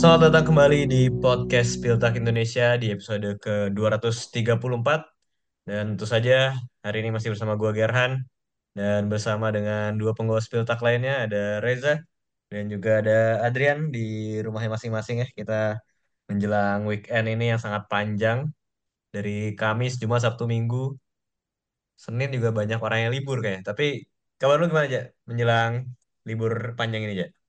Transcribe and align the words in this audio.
Selamat 0.00 0.32
datang 0.32 0.56
kembali 0.56 0.88
di 0.88 1.12
podcast 1.12 1.76
Spiltak 1.76 2.16
Indonesia 2.16 2.72
di 2.80 2.88
episode 2.88 3.36
ke-234. 3.36 4.88
Dan 5.68 5.92
tentu 5.92 6.08
saja 6.08 6.56
hari 6.80 7.04
ini 7.04 7.12
masih 7.12 7.36
bersama 7.36 7.52
gua 7.60 7.76
Gerhan 7.76 8.24
dan 8.72 9.12
bersama 9.12 9.52
dengan 9.52 10.00
dua 10.00 10.16
penggawa 10.16 10.40
Spiltak 10.40 10.80
lainnya 10.80 11.28
ada 11.28 11.60
Reza 11.60 12.00
dan 12.48 12.72
juga 12.72 13.04
ada 13.04 13.44
Adrian 13.44 13.92
di 13.92 14.40
rumahnya 14.40 14.72
masing-masing 14.72 15.20
ya. 15.20 15.28
Kita 15.36 15.76
menjelang 16.32 16.88
weekend 16.88 17.26
ini 17.28 17.52
yang 17.52 17.60
sangat 17.60 17.84
panjang 17.92 18.48
dari 19.12 19.52
Kamis, 19.52 20.00
Jumat, 20.00 20.24
Sabtu, 20.24 20.48
Minggu, 20.48 20.96
Senin 22.04 22.32
juga 22.32 22.56
banyak 22.56 22.80
orang 22.80 22.98
yang 23.04 23.12
libur 23.12 23.44
kayak. 23.44 23.68
Tapi 23.68 24.08
kabar 24.40 24.56
lu 24.64 24.72
gimana 24.72 24.88
aja 24.88 25.00
menjelang 25.28 25.72
libur 26.24 26.72
panjang 26.72 27.04
ini 27.04 27.12
aja? 27.20 27.39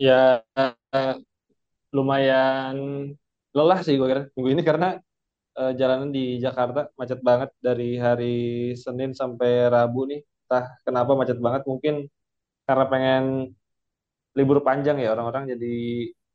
Ya 0.00 0.40
lumayan 1.92 2.76
lelah 3.52 3.80
sih 3.84 3.98
gue 3.98 4.08
kira 4.08 4.22
minggu 4.32 4.50
ini 4.54 4.62
karena 4.64 4.88
eh, 5.60 5.72
jalanan 5.76 6.08
di 6.14 6.40
Jakarta 6.40 6.88
macet 6.96 7.20
banget 7.20 7.50
dari 7.60 7.98
hari 8.00 8.36
Senin 8.78 9.12
sampai 9.12 9.68
Rabu 9.68 10.08
nih. 10.08 10.20
Entah 10.48 10.64
kenapa 10.86 11.12
macet 11.18 11.38
banget 11.38 11.62
mungkin 11.68 11.94
karena 12.64 12.84
pengen 12.88 13.24
libur 14.38 14.62
panjang 14.62 14.96
ya 15.02 15.12
orang-orang 15.14 15.52
jadi 15.52 15.74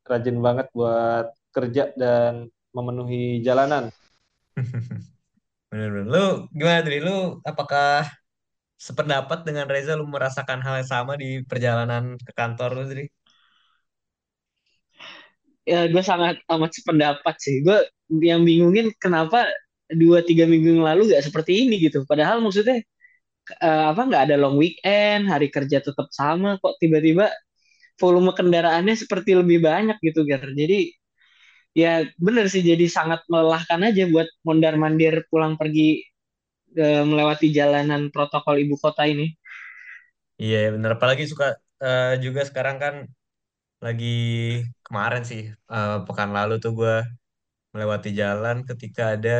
rajin 0.05 0.37
banget 0.43 0.67
buat 0.75 1.31
kerja 1.55 1.95
dan 1.95 2.51
memenuhi 2.75 3.39
jalanan. 3.41 3.89
Bener-bener. 5.71 6.07
Lu 6.11 6.25
gimana 6.51 6.83
Dri? 6.83 6.99
Lu 6.99 7.39
apakah 7.41 8.05
sependapat 8.75 9.47
dengan 9.47 9.65
Reza? 9.71 9.95
Lu 9.95 10.05
merasakan 10.05 10.59
hal 10.61 10.83
yang 10.83 10.89
sama 10.91 11.13
di 11.15 11.41
perjalanan 11.47 12.19
ke 12.19 12.31
kantor 12.35 12.69
lu 12.77 12.83
Dri? 12.91 13.05
Ya 15.65 15.89
gue 15.91 16.03
sangat 16.05 16.35
amat 16.49 16.71
sependapat 16.77 17.35
sih. 17.41 17.55
Gue 17.65 17.77
yang 18.23 18.41
bingungin 18.47 18.93
kenapa 19.01 19.49
dua 19.91 20.21
tiga 20.25 20.45
minggu 20.49 20.79
yang 20.79 20.85
lalu 20.85 21.01
gak 21.13 21.25
seperti 21.27 21.65
ini 21.67 21.75
gitu. 21.85 22.05
Padahal 22.09 22.39
maksudnya 22.45 22.81
eh, 23.61 23.85
apa 23.91 24.01
nggak 24.07 24.23
ada 24.31 24.35
long 24.41 24.57
weekend 24.61 25.29
hari 25.31 25.47
kerja 25.53 25.77
tetap 25.83 26.07
sama 26.13 26.57
kok 26.61 26.77
tiba-tiba 26.81 27.29
volume 28.01 28.31
kendaraannya 28.35 28.95
seperti 28.97 29.31
lebih 29.39 29.59
banyak 29.63 29.97
gitu 30.03 30.27
Gar 30.27 30.43
jadi 30.55 30.91
ya 31.75 32.07
bener 32.17 32.45
sih 32.53 32.63
jadi 32.63 32.85
sangat 32.87 33.21
melelahkan 33.31 33.79
aja 33.87 34.03
buat 34.13 34.27
mondar 34.47 34.73
mandir 34.79 35.27
pulang 35.31 35.55
pergi 35.59 36.03
eh, 36.77 37.03
melewati 37.09 37.47
jalanan 37.55 38.09
protokol 38.13 38.55
ibu 38.63 38.75
kota 38.79 39.03
ini. 39.07 39.27
Iya, 40.41 40.57
ya 40.65 40.69
bener. 40.75 40.89
Apalagi 40.97 41.23
suka 41.31 41.45
eh, 41.83 42.13
juga 42.23 42.41
sekarang 42.49 42.75
kan 42.83 42.95
lagi 43.85 44.05
kemarin 44.85 45.21
sih, 45.29 45.41
eh, 45.73 45.91
pekan 46.05 46.29
lalu 46.37 46.53
tuh 46.63 46.71
gue 46.79 46.93
melewati 47.73 48.09
jalan 48.21 48.57
ketika 48.69 49.01
ada 49.15 49.31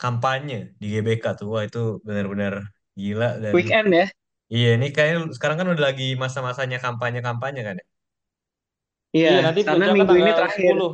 kampanye 0.00 0.54
di 0.80 0.86
GBK 0.92 1.24
tuh. 1.38 1.46
Wah 1.54 1.62
itu 1.68 1.78
bener-bener 2.06 2.54
gila 3.00 3.26
dan 3.44 3.56
weekend 3.56 3.92
ya 3.94 4.06
iya 4.54 4.66
ini 4.76 4.86
kayaknya 4.94 5.18
sekarang 5.36 5.56
kan 5.60 5.68
udah 5.72 5.84
lagi 5.90 6.04
masa-masanya 6.22 6.78
kampanye-kampanye 6.84 7.60
kan 7.68 7.76
ya. 7.80 7.84
iya 9.16 9.30
Iya 9.30 9.44
nanti 9.44 9.60
karena 9.68 9.84
puncaknya 9.84 9.94
minggu 9.94 10.14
ini 10.20 10.30
tanggal 10.30 10.36
terakhir 10.38 10.74
10. 10.74 10.90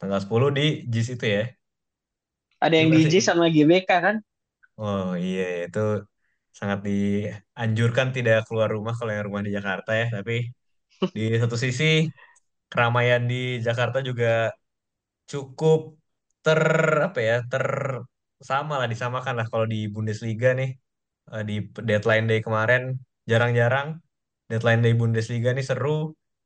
Tanggal 0.00 0.20
10 0.24 0.48
di 0.58 0.66
JIS 0.92 1.08
itu 1.14 1.26
ya. 1.36 1.42
ada 2.64 2.74
yang 2.78 2.90
Gimana 2.90 3.00
sih? 3.04 3.12
DJ 3.12 3.18
sama 3.28 3.46
GBK 3.50 3.90
kan 4.04 4.16
Oh 4.80 5.06
iya, 5.24 5.42
itu 5.64 5.78
sangat 6.58 6.78
dianjurkan 6.88 8.08
tidak 8.16 8.36
keluar 8.46 8.68
rumah 8.76 8.92
kalau 8.98 9.10
yang 9.14 9.24
rumah 9.28 9.42
di 9.46 9.50
Jakarta 9.58 9.90
ya. 10.00 10.04
Tapi 10.16 10.32
di 11.16 11.22
satu 11.42 11.56
sisi 11.64 11.84
keramaian 12.70 13.22
di 13.30 13.36
Jakarta 13.66 13.98
juga 14.08 14.26
cukup 15.30 15.78
ter 16.44 16.62
apa 17.06 17.18
ya 17.28 17.34
ter 17.50 17.66
sama 18.50 18.72
lah 18.80 18.88
disamakan 18.92 19.34
lah 19.38 19.46
kalau 19.52 19.66
di 19.72 19.78
Bundesliga 19.94 20.48
nih. 20.58 20.70
Eh, 21.34 21.42
di 21.50 21.54
deadline 21.88 22.26
day 22.30 22.40
kemarin 22.46 22.82
jarang-jarang 23.30 23.88
deadline 24.50 24.80
day 24.84 24.94
Bundesliga 25.00 25.50
nih 25.56 25.64
seru 25.70 25.90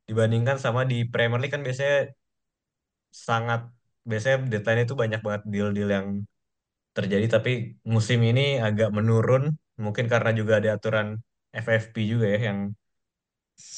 dibandingkan 0.09 0.57
sama 0.65 0.83
di 0.93 0.97
Premier 1.13 1.41
League 1.43 1.55
kan 1.57 1.63
biasanya 1.69 1.97
sangat 3.27 3.61
biasanya 4.11 4.37
deadline 4.53 4.81
itu 4.85 4.95
banyak 5.03 5.21
banget 5.27 5.43
deal-deal 5.53 5.91
yang 5.97 6.07
terjadi 6.97 7.27
tapi 7.37 7.51
musim 7.95 8.21
ini 8.31 8.43
agak 8.67 8.89
menurun. 8.99 9.45
Mungkin 9.85 10.07
karena 10.13 10.31
juga 10.41 10.53
ada 10.61 10.71
aturan 10.79 11.09
FFP 11.65 11.97
juga 12.13 12.27
ya 12.35 12.39
yang 12.53 12.59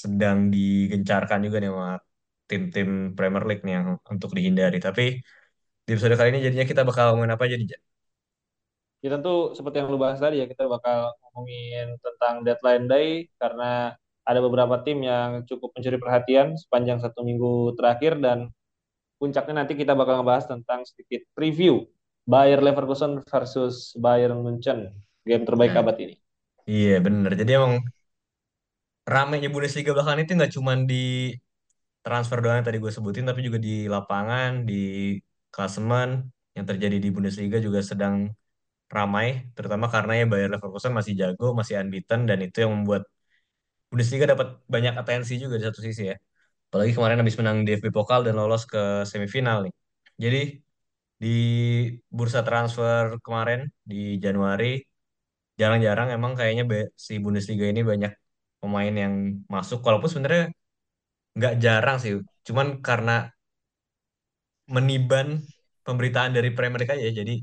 sedang 0.03 0.39
digencarkan 0.55 1.39
juga 1.47 1.57
nih 1.63 1.71
sama 1.73 1.89
tim-tim 2.49 2.89
Premier 3.17 3.45
League 3.49 3.63
nih 3.67 3.73
yang 3.79 3.89
untuk 4.13 4.31
dihindari 4.37 4.77
tapi 4.87 5.03
di 5.85 5.91
episode 5.95 6.17
kali 6.19 6.29
ini 6.33 6.41
jadinya 6.47 6.67
kita 6.71 6.83
bakal 6.89 7.05
ngomongin 7.13 7.33
apa 7.37 7.45
aja 7.49 7.57
nih 7.61 7.69
Ja? 7.75 7.79
Ya 9.05 9.09
tentu 9.15 9.53
seperti 9.57 9.77
yang 9.85 9.89
lu 9.93 10.01
bahas 10.01 10.17
tadi 10.25 10.41
ya 10.41 10.47
kita 10.49 10.65
bakal 10.65 11.13
ngomongin 11.21 11.87
tentang 12.01 12.35
deadline 12.47 12.85
day 12.89 13.09
karena 13.37 13.93
ada 14.25 14.41
beberapa 14.41 14.81
tim 14.81 14.99
yang 15.05 15.45
cukup 15.45 15.77
mencuri 15.77 15.99
perhatian 16.01 16.57
sepanjang 16.57 16.99
satu 17.05 17.21
minggu 17.21 17.77
terakhir 17.77 18.17
dan 18.25 18.49
puncaknya 19.21 19.55
nanti 19.65 19.75
kita 19.81 19.93
bakal 19.99 20.21
ngebahas 20.23 20.47
tentang 20.53 20.81
sedikit 20.91 21.23
preview 21.37 21.85
Bayer 22.29 22.61
Leverkusen 22.65 23.23
versus 23.29 23.93
Bayern 23.99 24.41
Munchen 24.45 24.93
game 25.29 25.45
terbaik 25.49 25.73
Nah, 25.73 25.81
abad 25.81 25.97
ini. 26.05 26.17
iya 26.71 26.91
bener 27.07 27.31
jadi 27.41 27.51
emang 27.59 27.75
ramenya 29.13 29.49
Bundesliga 29.53 29.91
belakangan 29.95 30.23
itu 30.25 30.33
nggak 30.39 30.53
cuma 30.57 30.73
di 30.91 30.95
transfer 32.05 32.39
doang 32.43 32.57
yang 32.61 32.67
tadi 32.69 32.79
gue 32.85 32.93
sebutin 32.97 33.25
tapi 33.29 33.41
juga 33.47 33.59
di 33.67 33.71
lapangan 33.95 34.51
di 34.69 34.75
klasemen 35.55 36.09
yang 36.57 36.67
terjadi 36.71 36.97
di 37.05 37.09
Bundesliga 37.15 37.57
juga 37.67 37.81
sedang 37.91 38.17
ramai 38.97 39.27
terutama 39.57 39.87
karena 39.95 40.13
ya 40.21 40.25
Bayer 40.31 40.49
Leverkusen 40.55 40.93
masih 40.99 41.15
jago 41.21 41.45
masih 41.59 41.75
unbeaten 41.83 42.21
dan 42.29 42.39
itu 42.47 42.57
yang 42.65 42.73
membuat 42.77 43.03
Bundesliga 43.91 44.27
dapat 44.33 44.49
banyak 44.75 44.95
atensi 45.01 45.35
juga 45.43 45.55
di 45.61 45.65
satu 45.69 45.81
sisi 45.87 46.03
ya. 46.11 46.17
Apalagi 46.69 46.93
kemarin 46.97 47.19
habis 47.23 47.37
menang 47.41 47.59
DFB 47.67 47.87
Pokal 47.97 48.21
dan 48.27 48.35
lolos 48.41 48.63
ke 48.73 49.07
semifinal 49.07 49.57
nih. 49.65 49.75
Jadi 50.25 50.39
di 51.23 51.29
bursa 52.17 52.41
transfer 52.47 53.05
kemarin 53.25 53.61
di 53.91 54.19
Januari 54.25 54.67
jarang-jarang 55.61 56.09
emang 56.17 56.33
kayaknya 56.39 56.65
si 57.07 57.13
Bundesliga 57.23 57.67
ini 57.73 57.81
banyak 57.91 58.13
pemain 58.65 58.95
yang 59.03 59.15
masuk. 59.55 59.79
Walaupun 59.87 60.09
sebenarnya 60.13 60.45
nggak 61.37 61.55
jarang 61.65 61.97
sih. 62.03 62.13
Cuman 62.47 62.67
karena 62.87 63.13
meniban 64.75 65.29
pemberitaan 65.87 66.33
dari 66.37 66.49
Premier 66.57 66.79
League 66.81 66.95
aja. 66.97 67.09
Jadi 67.21 67.35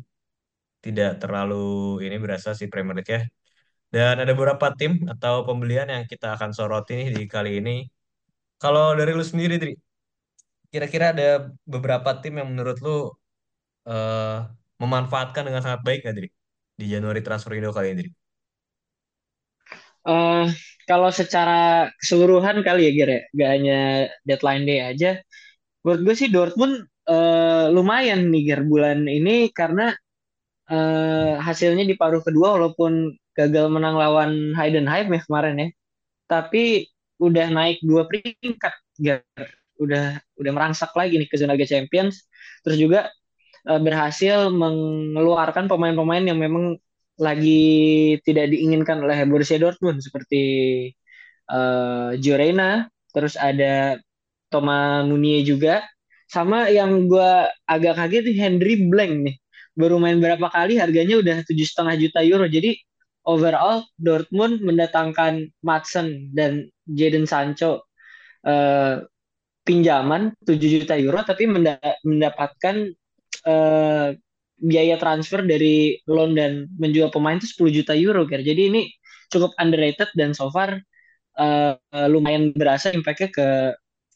tidak 0.86 1.10
terlalu 1.22 1.56
ini 2.06 2.16
berasa 2.24 2.50
si 2.60 2.66
Premier 2.72 2.96
League 2.98 3.12
ya. 3.16 3.22
Dan 3.94 4.16
ada 4.24 4.34
beberapa 4.38 4.68
tim 4.80 4.92
atau 5.14 5.34
pembelian 5.48 5.88
yang 5.94 6.04
kita 6.12 6.28
akan 6.36 6.52
soroti 6.58 6.92
nih 7.00 7.08
di 7.18 7.24
kali 7.36 7.50
ini. 7.60 7.72
Kalau 8.62 8.84
dari 9.00 9.12
lu 9.18 9.26
sendiri, 9.32 9.54
Dri, 9.62 9.74
kira-kira 10.72 11.06
ada 11.14 11.24
beberapa 11.74 12.10
tim 12.22 12.34
yang 12.40 12.48
menurut 12.52 12.78
lu 12.86 12.92
eh, 13.90 14.38
memanfaatkan 14.82 15.44
dengan 15.48 15.62
sangat 15.66 15.82
baik 15.88 16.00
nggak, 16.04 16.16
Dri? 16.18 16.28
Di 16.80 16.86
Januari 16.94 17.20
transfer 17.26 17.52
window 17.56 17.74
kali 17.78 17.88
ini, 17.94 17.98
Dri? 18.02 18.21
Eh, 20.02 20.46
kalau 20.90 21.10
secara 21.14 21.88
keseluruhan 22.02 22.66
kali 22.66 22.90
ya, 22.90 22.92
Gere, 22.98 23.18
gak 23.38 23.50
hanya 23.54 23.76
deadline 24.26 24.64
day 24.66 24.80
aja. 24.82 25.10
Menurut 25.86 26.02
gue 26.08 26.16
sih 26.18 26.30
Dortmund 26.34 26.76
eh, 27.10 27.66
lumayan 27.76 28.30
nih, 28.34 28.42
Ger, 28.54 28.62
bulan 28.68 29.06
ini 29.10 29.50
karena 29.54 29.94
eh, 30.72 31.34
hasilnya 31.42 31.84
di 31.90 31.96
paruh 32.00 32.22
kedua 32.26 32.58
walaupun 32.60 33.14
gagal 33.38 33.66
menang 33.74 33.96
lawan 34.00 34.32
Heidenheim 34.58 35.08
ya 35.16 35.22
kemarin 35.28 35.56
ya. 35.64 35.68
Tapi 36.30 36.88
udah 37.22 37.48
naik 37.54 37.78
dua 37.86 38.04
peringkat, 38.10 38.74
Ger. 39.02 39.22
Udah 39.82 40.22
udah 40.40 40.52
merangsak 40.56 40.92
lagi 40.98 41.18
nih 41.22 41.30
ke 41.32 41.36
zona 41.40 41.54
Liga 41.58 41.68
Champions. 41.70 42.26
Terus 42.66 42.78
juga 42.82 43.00
eh, 43.70 43.82
berhasil 43.82 44.50
mengeluarkan 44.54 45.66
pemain-pemain 45.72 46.24
yang 46.26 46.40
memang 46.42 46.78
lagi 47.20 48.18
tidak 48.26 48.52
diinginkan 48.54 49.02
oleh 49.04 49.18
Borussia 49.28 49.60
Dortmund 49.62 50.00
seperti 50.04 50.42
eh 51.52 52.10
Gio 52.22 52.36
Reyna, 52.40 52.88
terus 53.14 53.36
ada 53.36 54.00
Thomas 54.52 55.04
Meunier 55.08 55.44
juga, 55.48 55.84
sama 56.32 56.68
yang 56.72 57.08
gue 57.12 57.32
agak 57.68 57.94
kaget 58.00 58.24
nih 58.32 58.38
Henry 58.40 58.76
Blank 58.88 59.14
nih, 59.28 59.36
baru 59.76 59.98
main 60.00 60.20
berapa 60.24 60.48
kali 60.52 60.80
harganya 60.80 61.20
udah 61.20 61.38
tujuh 61.48 61.68
setengah 61.68 61.96
juta 62.00 62.20
euro. 62.24 62.46
Jadi 62.48 62.76
overall 63.28 63.84
Dortmund 64.00 64.64
mendatangkan 64.64 65.52
Madsen 65.64 66.32
dan 66.36 66.68
Jadon 66.88 67.28
Sancho 67.28 67.88
eh, 68.48 69.04
pinjaman 69.68 70.34
7 70.44 70.58
juta 70.82 70.96
euro, 70.98 71.22
tapi 71.24 71.46
menda- 71.50 72.00
mendapatkan 72.08 72.76
eh, 73.48 74.08
biaya 74.62 74.96
transfer 75.02 75.42
dari 75.42 75.98
loan 76.06 76.38
dan 76.38 76.70
menjual 76.78 77.10
pemain 77.10 77.42
itu 77.42 77.50
10 77.50 77.82
juta 77.82 77.94
euro, 77.98 78.30
Ger. 78.30 78.46
Jadi 78.46 78.62
ini 78.70 78.82
cukup 79.34 79.58
underrated 79.58 80.14
dan 80.14 80.38
so 80.38 80.54
far 80.54 80.78
uh, 81.40 81.74
lumayan 82.12 82.54
berasa 82.54 82.94
impactnya 82.94 83.30
ke 83.34 83.48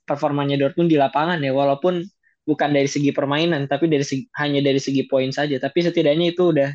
performanya 0.06 0.60
Dortmund 0.60 0.92
di 0.92 1.00
lapangan 1.00 1.42
ya 1.42 1.50
walaupun 1.56 2.06
bukan 2.46 2.70
dari 2.70 2.86
segi 2.86 3.10
permainan 3.10 3.66
tapi 3.66 3.90
dari 3.90 4.06
segi, 4.06 4.30
hanya 4.38 4.62
dari 4.62 4.78
segi 4.78 5.10
poin 5.10 5.34
saja 5.34 5.58
tapi 5.58 5.82
setidaknya 5.82 6.38
itu 6.38 6.54
udah 6.54 6.70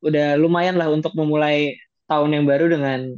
udah 0.00 0.40
lumayan 0.40 0.80
lah 0.80 0.88
untuk 0.88 1.12
memulai 1.12 1.76
tahun 2.08 2.32
yang 2.32 2.44
baru 2.48 2.72
dengan 2.72 3.12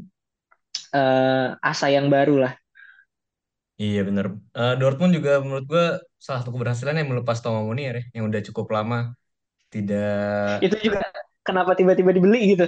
uh, 0.96 1.54
asa 1.62 1.86
yang 1.92 2.10
baru 2.10 2.48
lah 2.48 2.54
Iya 3.78 4.02
bener. 4.02 4.34
Eh, 4.58 4.74
Dortmund 4.74 5.14
juga 5.14 5.38
menurut 5.38 5.62
gue 5.70 5.86
salah 6.18 6.42
satu 6.42 6.50
keberhasilan 6.50 6.98
yang 6.98 7.14
melepas 7.14 7.38
Thomas 7.38 7.62
Muller 7.62 8.02
ya, 8.02 8.04
yang 8.10 8.26
udah 8.26 8.42
cukup 8.50 8.74
lama 8.74 9.14
tidak 9.72 10.60
itu 10.64 10.76
juga 10.86 11.00
kenapa 11.46 11.72
tiba-tiba 11.78 12.10
dibeli 12.16 12.56
gitu 12.56 12.66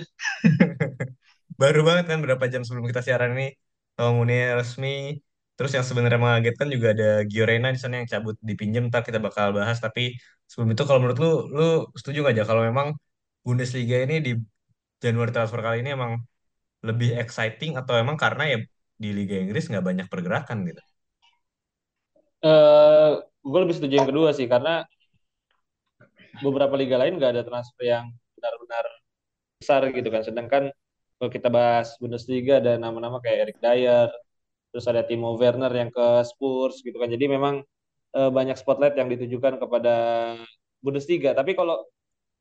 baru 1.60 1.80
banget 1.84 2.04
kan 2.10 2.18
berapa 2.24 2.44
jam 2.52 2.62
sebelum 2.64 2.88
kita 2.88 3.04
siaran 3.04 3.36
ini 3.36 3.52
Muller 4.08 4.56
resmi. 4.60 4.88
Terus 5.56 5.72
yang 5.76 5.84
sebenarnya 5.84 6.20
mengagetkan 6.24 6.68
juga 6.74 6.86
ada 6.96 7.08
Gio 7.28 7.44
Reyna 7.44 7.68
di 7.68 7.80
sana 7.82 8.00
yang 8.00 8.08
cabut 8.08 8.36
dipinjam, 8.40 8.88
ntar 8.88 9.02
kita 9.04 9.20
bakal 9.20 9.52
bahas. 9.52 9.76
Tapi 9.84 10.16
sebelum 10.48 10.72
itu 10.72 10.82
kalau 10.88 11.00
menurut 11.04 11.18
lu, 11.24 11.30
lu 11.56 11.64
setuju 12.00 12.18
nggak 12.24 12.34
aja 12.40 12.44
kalau 12.48 12.62
memang 12.64 12.88
Bundesliga 13.44 13.96
ini 14.04 14.14
di 14.26 14.30
Januari 15.04 15.30
transfer 15.36 15.60
kali 15.66 15.76
ini 15.84 15.90
emang 15.98 16.12
lebih 16.88 17.08
exciting 17.22 17.72
atau 17.80 17.94
emang 18.02 18.16
karena 18.24 18.42
ya 18.52 18.58
di 19.02 19.08
Liga 19.16 19.36
Inggris 19.42 19.64
nggak 19.70 19.84
banyak 19.88 20.06
pergerakan 20.12 20.58
gitu? 20.68 20.80
uh, 22.44 23.20
gue 23.20 23.58
lebih 23.64 23.74
setuju 23.76 23.94
yang 24.00 24.08
kedua 24.10 24.28
sih 24.36 24.46
karena 24.48 24.84
beberapa 26.40 26.74
liga 26.76 26.96
lain 27.00 27.16
nggak 27.16 27.32
ada 27.38 27.42
transfer 27.46 27.84
yang 27.84 28.10
benar-benar 28.36 28.84
besar 29.60 29.82
gitu 29.92 30.08
kan. 30.08 30.22
Sedangkan 30.24 30.62
kalau 31.20 31.30
kita 31.30 31.48
bahas 31.52 31.94
Bundesliga 32.00 32.58
ada 32.64 32.80
nama-nama 32.80 33.20
kayak 33.20 33.38
Eric 33.48 33.56
Dyer, 33.60 34.08
terus 34.72 34.86
ada 34.88 35.04
Timo 35.04 35.36
Werner 35.36 35.70
yang 35.70 35.92
ke 35.92 36.24
Spurs 36.24 36.80
gitu 36.80 36.96
kan. 36.96 37.12
Jadi 37.12 37.28
memang 37.28 37.60
uh, 38.16 38.30
banyak 38.32 38.56
spotlight 38.56 38.96
yang 38.96 39.12
ditujukan 39.12 39.60
kepada 39.60 39.94
Bundesliga. 40.80 41.36
Tapi 41.36 41.52
kalau 41.52 41.84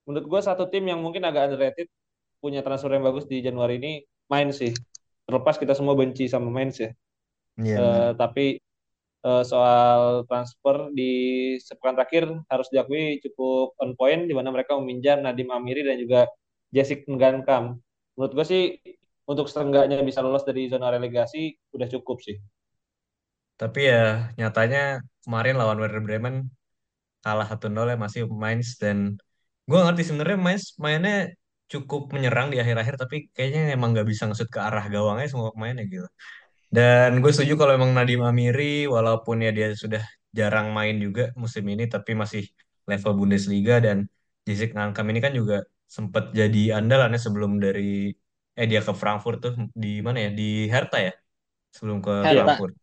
menurut 0.07 0.25
gue 0.25 0.41
satu 0.41 0.71
tim 0.71 0.87
yang 0.87 1.03
mungkin 1.03 1.27
agak 1.27 1.51
underrated 1.51 1.91
punya 2.39 2.63
transfer 2.63 2.89
yang 2.95 3.03
bagus 3.03 3.27
di 3.27 3.43
Januari 3.43 3.77
ini 3.77 3.93
main 4.31 4.55
sih. 4.55 4.71
Terlepas 5.27 5.59
kita 5.59 5.75
semua 5.75 5.93
benci 5.93 6.31
sama 6.31 6.47
main 6.47 6.71
sih. 6.71 6.89
Yeah, 7.59 7.83
uh, 7.83 8.11
tapi 8.15 8.63
uh, 9.25 9.43
soal 9.43 10.23
transfer 10.27 10.91
di 10.95 11.11
sepekan 11.59 11.95
terakhir 11.95 12.25
harus 12.47 12.67
diakui 12.71 13.19
cukup 13.23 13.75
on 13.81 13.95
point 13.99 14.27
di 14.29 14.33
mana 14.35 14.51
mereka 14.53 14.77
meminjam 14.79 15.23
Nadim 15.23 15.51
Amiri 15.51 15.83
dan 15.83 15.99
juga 15.99 16.29
Jessic 16.71 17.07
Ngankam. 17.09 17.79
Menurut 18.15 18.33
gue 18.35 18.45
sih 18.45 18.63
untuk 19.29 19.45
setengahnya 19.45 20.01
bisa 20.01 20.25
lolos 20.25 20.43
dari 20.43 20.67
zona 20.67 20.89
relegasi 20.89 21.53
udah 21.75 21.87
cukup 21.87 22.17
sih. 22.23 22.37
Tapi 23.59 23.79
ya 23.91 24.31
nyatanya 24.39 25.03
kemarin 25.23 25.59
lawan 25.59 25.77
Werder 25.83 25.99
Bremen 25.99 26.47
kalah 27.19 27.47
1-0 27.51 27.91
ya 27.91 27.97
masih 27.99 28.21
Mainz 28.31 28.79
dan 28.79 29.19
gue 29.67 29.79
ngerti 29.79 30.07
sebenarnya 30.07 30.39
Mainz 30.39 30.79
mainnya 30.79 31.27
cukup 31.69 32.09
menyerang 32.15 32.49
di 32.49 32.57
akhir-akhir 32.57 32.95
tapi 32.97 33.29
kayaknya 33.35 33.77
emang 33.77 33.93
nggak 33.93 34.07
bisa 34.09 34.25
ngesut 34.25 34.49
ke 34.49 34.57
arah 34.57 34.85
gawangnya 34.89 35.27
semua 35.29 35.53
pemainnya 35.53 35.85
gitu. 35.85 36.07
Dan 36.75 37.09
gue 37.21 37.31
setuju 37.33 37.53
kalau 37.59 37.73
emang 37.79 37.91
Nadiem 37.97 38.21
Amiri, 38.29 38.63
walaupun 38.95 39.35
ya 39.45 39.49
dia 39.57 39.67
sudah 39.83 40.01
jarang 40.37 40.67
main 40.77 40.95
juga 41.05 41.21
musim 41.41 41.63
ini, 41.73 41.83
tapi 41.93 42.11
masih 42.21 42.43
level 42.89 43.11
Bundesliga 43.19 43.73
dan 43.85 43.97
Jessica 44.47 44.73
Nankam 44.79 45.05
ini 45.11 45.19
kan 45.25 45.33
juga 45.39 45.55
sempat 45.95 46.23
jadi 46.39 46.59
andalannya 46.77 47.19
sebelum 47.25 47.51
dari 47.65 48.13
eh 48.59 48.65
dia 48.71 48.81
ke 48.87 48.93
Frankfurt 49.01 49.37
tuh 49.45 49.53
di 49.83 49.87
mana 50.05 50.17
ya 50.25 50.29
di 50.39 50.43
Hertha 50.73 50.97
ya 51.07 51.11
sebelum 51.75 51.97
ke 52.05 52.11
Hertha. 52.23 52.31
Frankfurt. 52.33 52.73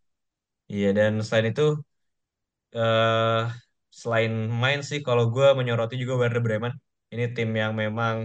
Iya 0.73 0.87
dan 0.97 1.11
selain 1.27 1.47
itu 1.53 1.63
eh 2.77 3.37
selain 4.01 4.31
main 4.63 4.79
sih 4.89 4.99
kalau 5.07 5.23
gue 5.33 5.45
menyoroti 5.59 5.95
juga 6.01 6.13
Werder 6.21 6.41
Bremen 6.45 6.73
ini 7.13 7.23
tim 7.35 7.49
yang 7.61 7.73
memang 7.81 8.15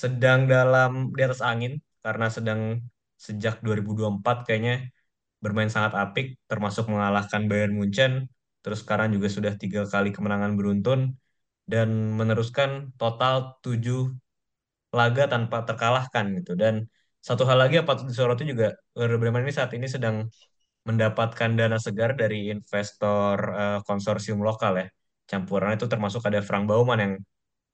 sedang 0.00 0.40
dalam 0.54 0.90
di 1.16 1.20
atas 1.26 1.42
angin 1.50 1.72
karena 2.04 2.26
sedang 2.36 2.60
sejak 3.26 3.54
2024 3.64 4.36
kayaknya 4.46 4.74
bermain 5.42 5.70
sangat 5.76 5.92
apik, 6.02 6.26
termasuk 6.50 6.84
mengalahkan 6.92 7.42
Bayern 7.50 7.74
Munchen, 7.78 8.12
terus 8.62 8.78
sekarang 8.82 9.08
juga 9.14 9.28
sudah 9.36 9.52
tiga 9.62 9.80
kali 9.92 10.08
kemenangan 10.16 10.52
beruntun, 10.58 11.00
dan 11.72 11.88
meneruskan 12.18 12.70
total 13.00 13.58
tujuh 13.64 14.14
laga 14.98 15.24
tanpa 15.32 15.56
terkalahkan 15.68 16.24
gitu. 16.38 16.52
Dan 16.62 16.74
satu 17.22 17.42
hal 17.48 17.58
lagi 17.62 17.78
yang 17.78 17.86
patut 17.88 18.06
disoroti 18.10 18.42
juga, 18.52 18.74
Werder 18.98 19.18
Bremen 19.20 19.42
ini 19.46 19.54
saat 19.54 19.72
ini 19.78 19.86
sedang 19.86 20.16
mendapatkan 20.88 21.50
dana 21.58 21.78
segar 21.78 22.10
dari 22.18 22.50
investor 22.50 23.36
uh, 23.54 23.78
konsorsium 23.86 24.42
lokal 24.42 24.72
ya. 24.82 24.86
Campuran 25.30 25.78
itu 25.78 25.86
termasuk 25.92 26.22
ada 26.28 26.42
Frank 26.42 26.66
Baumann 26.70 27.00
yang 27.04 27.14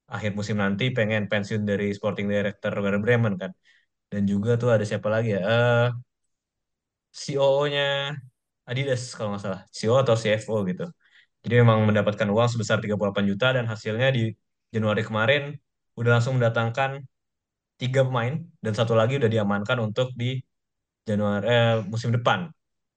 akhir 0.09 0.33
musim 0.39 0.57
nanti 0.61 0.85
pengen 0.97 1.29
pensiun 1.33 1.63
dari 1.71 1.93
sporting 1.97 2.29
director 2.29 2.73
Werder 2.81 3.01
Bremen 3.05 3.35
kan. 3.41 3.53
Dan 4.13 4.23
juga 4.33 4.51
tuh 4.61 4.71
ada 4.75 4.85
siapa 4.89 5.09
lagi 5.15 5.29
ya? 5.37 5.41
Uh, 5.45 5.87
COO-nya 7.13 8.17
Adidas 8.69 9.03
kalau 9.17 9.29
nggak 9.33 9.43
salah, 9.45 9.61
CEO 9.73 9.97
atau 10.05 10.15
CFO 10.23 10.57
gitu. 10.71 10.85
Jadi 11.43 11.55
memang 11.63 11.79
mendapatkan 11.89 12.29
uang 12.29 12.49
sebesar 12.53 12.77
38 12.85 13.25
juta 13.31 13.47
dan 13.57 13.65
hasilnya 13.65 14.09
di 14.13 14.23
Januari 14.75 15.03
kemarin 15.09 15.43
udah 15.99 16.11
langsung 16.21 16.37
mendatangkan 16.37 17.01
tiga 17.81 18.01
pemain 18.07 18.35
dan 18.65 18.73
satu 18.77 18.93
lagi 19.01 19.17
udah 19.21 19.31
diamankan 19.31 19.79
untuk 19.81 20.13
di 20.13 20.43
Januari 21.09 21.45
eh, 21.49 21.77
musim 21.89 22.11
depan. 22.13 22.51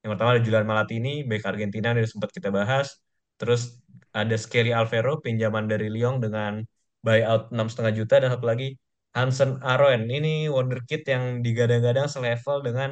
Yang 0.04 0.10
pertama 0.18 0.30
ada 0.36 0.44
Julian 0.44 0.66
Malatini, 0.68 1.24
back 1.30 1.44
Argentina 1.48 1.94
yang 1.96 2.10
sempat 2.10 2.30
kita 2.36 2.50
bahas. 2.52 3.00
Terus 3.40 3.80
ada 4.12 4.36
Skelly 4.36 4.75
Alvaro, 4.75 5.22
pinjaman 5.24 5.66
dari 5.72 5.88
Lyon 5.88 6.19
dengan 6.19 6.66
buyout 7.06 7.54
enam 7.54 7.68
setengah 7.72 7.94
juta 7.96 8.16
dan 8.22 8.30
satu 8.36 8.46
lagi 8.52 8.75
Hansen 9.16 9.60
Aroen. 9.63 10.08
Ini 10.08 10.48
wonderkid 10.48 11.04
yang 11.08 11.44
digadang-gadang 11.46 12.08
selevel 12.08 12.63
dengan 12.63 12.90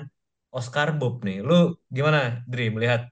Oscar 0.52 0.96
Bob 1.00 1.24
nih. 1.24 1.40
Lu 1.46 1.78
gimana, 1.88 2.44
Dri, 2.50 2.68
melihat 2.74 3.08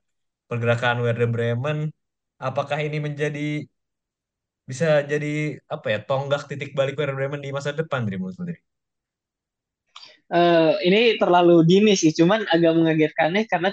pergerakan 0.50 1.04
Werder 1.04 1.30
Bremen? 1.30 1.92
Apakah 2.38 2.80
ini 2.84 2.98
menjadi 3.02 3.66
bisa 4.68 5.00
jadi 5.08 5.56
apa 5.72 5.88
ya 5.96 6.00
tonggak 6.04 6.52
titik 6.52 6.76
balik 6.76 7.00
Werder 7.00 7.16
Bremen 7.16 7.40
di 7.40 7.56
masa 7.56 7.72
depan, 7.72 8.04
Dri, 8.04 8.20
menurut 8.20 8.36
Dri? 8.36 8.58
Uh, 10.28 10.76
ini 10.84 11.16
terlalu 11.16 11.64
dini 11.64 11.96
sih, 11.96 12.12
cuman 12.12 12.44
agak 12.52 12.76
mengagetkannya 12.76 13.48
karena 13.48 13.72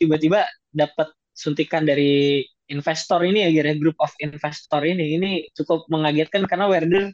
tiba-tiba 0.00 0.48
dapat 0.72 1.12
suntikan 1.36 1.84
dari 1.84 2.40
investor 2.72 3.20
ini 3.28 3.44
ya, 3.44 3.50
kira 3.52 3.76
grup 3.76 4.00
of 4.00 4.08
investor 4.24 4.80
ini, 4.88 5.20
ini 5.20 5.30
cukup 5.52 5.84
mengagetkan 5.92 6.48
karena 6.48 6.64
Werder 6.72 7.12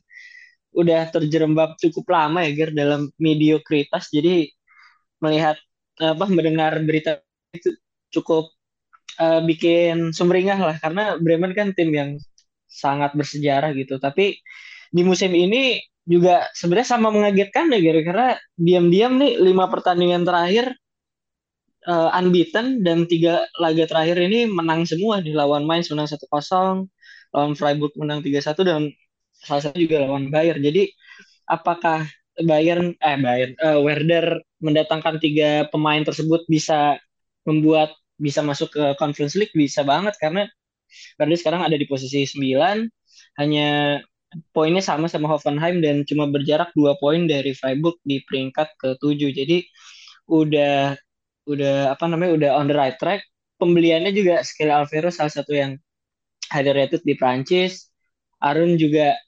udah 0.75 1.09
terjerembab 1.11 1.77
cukup 1.81 2.05
lama 2.13 2.45
ya, 2.45 2.51
Ger, 2.55 2.71
dalam 2.77 3.09
mediokritas. 3.21 4.13
Jadi 4.13 4.49
melihat 5.23 5.57
apa 5.99 6.25
mendengar 6.31 6.79
berita 6.87 7.19
itu 7.51 7.75
cukup 8.15 8.55
uh, 9.19 9.43
bikin 9.43 10.15
sumringah 10.15 10.59
lah 10.63 10.77
karena 10.79 11.19
Bremen 11.19 11.53
kan 11.53 11.75
tim 11.75 11.91
yang 11.93 12.11
sangat 12.69 13.17
bersejarah 13.19 13.75
gitu. 13.75 13.99
Tapi 13.99 14.39
di 14.89 15.03
musim 15.05 15.35
ini 15.35 15.83
juga 16.09 16.49
sebenarnya 16.57 16.89
sama 16.97 17.13
mengagetkan 17.13 17.69
deh 17.69 17.81
gara 17.85 18.01
karena 18.01 18.29
diam-diam 18.57 19.21
nih 19.21 19.37
lima 19.45 19.69
pertandingan 19.69 20.25
terakhir 20.25 20.73
uh, 21.85 22.09
unbeaten 22.17 22.81
dan 22.81 23.05
tiga 23.05 23.45
laga 23.61 23.85
terakhir 23.85 24.17
ini 24.17 24.49
menang 24.49 24.89
semua 24.89 25.21
di 25.21 25.37
lawan 25.37 25.69
Mainz 25.69 25.93
menang 25.93 26.09
1-0, 26.09 26.25
lawan 27.37 27.53
Freiburg 27.53 27.93
menang 28.01 28.25
3-1 28.25 28.57
dan 28.65 28.83
salah 29.43 29.63
satu 29.71 29.79
juga 29.79 30.05
lawan 30.05 30.31
Bayern. 30.33 30.61
Jadi 30.63 30.91
apakah 31.49 32.07
Bayern 32.39 32.95
eh 33.03 33.19
Bayern 33.19 33.53
uh, 33.59 33.79
Werder 33.83 34.43
mendatangkan 34.63 35.19
tiga 35.19 35.67
pemain 35.71 36.03
tersebut 36.03 36.47
bisa 36.47 36.99
membuat 37.47 37.95
bisa 38.19 38.43
masuk 38.43 38.71
ke 38.75 38.85
Conference 38.99 39.35
League? 39.39 39.55
Bisa 39.55 39.83
banget 39.87 40.15
karena 40.23 40.47
Werder 41.19 41.39
sekarang 41.39 41.63
ada 41.67 41.77
di 41.77 41.87
posisi 41.87 42.25
9 42.25 42.87
hanya 43.39 44.01
poinnya 44.53 44.85
sama 44.85 45.09
sama 45.09 45.27
Hoffenheim 45.31 45.81
dan 45.81 46.05
cuma 46.05 46.29
berjarak 46.29 46.71
dua 46.77 46.97
poin 47.01 47.25
dari 47.25 47.57
Freiburg 47.57 47.97
di 48.05 48.21
peringkat 48.29 48.77
ke-7 48.77 49.21
jadi 49.33 49.65
udah 50.29 50.95
udah 51.49 51.97
apa 51.97 52.05
namanya 52.07 52.33
udah 52.37 52.51
on 52.61 52.69
the 52.69 52.77
right 52.77 52.97
track. 53.01 53.25
Pembeliannya 53.59 54.13
juga 54.15 54.45
Skelly 54.45 54.71
Alvaro 54.71 55.11
salah 55.11 55.33
satu 55.33 55.57
yang 55.57 55.81
highly 56.53 56.73
rated 56.77 57.03
di 57.03 57.17
Prancis. 57.19 57.91
Arun 58.39 58.79
juga 58.79 59.19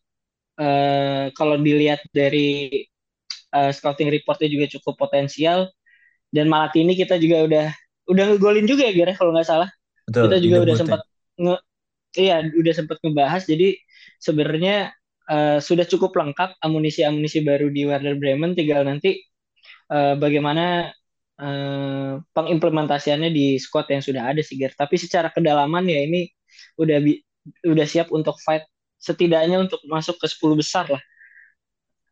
uh, 0.59 1.31
kalau 1.37 1.61
dilihat 1.61 2.03
dari 2.11 2.69
uh, 3.55 3.71
scouting 3.71 4.11
reportnya 4.11 4.49
juga 4.51 4.67
cukup 4.79 5.07
potensial. 5.07 5.71
Dan 6.31 6.47
Malatini 6.47 6.95
kita 6.95 7.19
juga 7.19 7.43
udah 7.43 7.67
udah 8.07 8.25
ngegolin 8.35 8.67
juga 8.67 8.87
ya 8.87 8.95
Gere 8.95 9.19
kalau 9.19 9.35
nggak 9.35 9.47
salah. 9.47 9.71
Betul, 10.07 10.31
kita 10.31 10.37
juga 10.43 10.57
udah 10.63 10.75
sempat 10.79 11.01
nge 11.39 11.57
iya 12.19 12.37
udah 12.43 12.75
sempat 12.75 12.97
ngebahas. 13.03 13.43
Jadi 13.47 13.79
sebenarnya 14.23 14.95
uh, 15.27 15.59
sudah 15.59 15.87
cukup 15.91 16.15
lengkap 16.15 16.59
amunisi-amunisi 16.63 17.43
baru 17.43 17.67
di 17.71 17.83
Werder 17.87 18.15
Bremen. 18.15 18.55
Tinggal 18.55 18.87
nanti 18.87 19.19
uh, 19.91 20.15
bagaimana 20.15 20.95
eh, 21.41 22.15
pengimplementasiannya 22.21 23.33
di 23.33 23.57
squad 23.57 23.89
yang 23.89 24.05
sudah 24.05 24.29
ada 24.31 24.45
sih 24.45 24.61
Ger. 24.61 24.77
Tapi 24.77 25.01
secara 25.01 25.33
kedalaman 25.33 25.89
ya 25.89 26.05
ini 26.05 26.29
udah 26.77 26.99
bi- 27.01 27.23
udah 27.65 27.87
siap 27.89 28.13
untuk 28.13 28.37
fight 28.45 28.69
setidaknya 29.01 29.57
untuk 29.65 29.81
masuk 29.89 30.17
ke 30.23 30.27
10 30.29 30.57
besar 30.61 30.87
lah. 30.93 31.03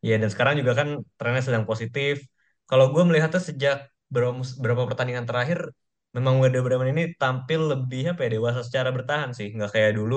Iya, 0.05 0.15
dan 0.23 0.29
sekarang 0.33 0.55
juga 0.61 0.73
kan 0.81 0.89
trennya 1.19 1.43
sedang 1.49 1.65
positif. 1.71 2.15
Kalau 2.69 2.85
gue 2.95 3.03
melihatnya 3.09 3.41
sejak 3.49 3.77
beberapa, 4.15 4.83
pertandingan 4.91 5.27
terakhir, 5.29 5.59
memang 6.17 6.35
Werder 6.41 6.63
Bremen 6.67 6.89
ini 6.95 7.03
tampil 7.21 7.61
lebih 7.73 8.03
apa 8.15 8.21
ya, 8.25 8.29
dewasa 8.39 8.61
secara 8.69 8.89
bertahan 8.97 9.31
sih. 9.39 9.47
Nggak 9.55 9.71
kayak 9.75 9.93
dulu 9.99 10.17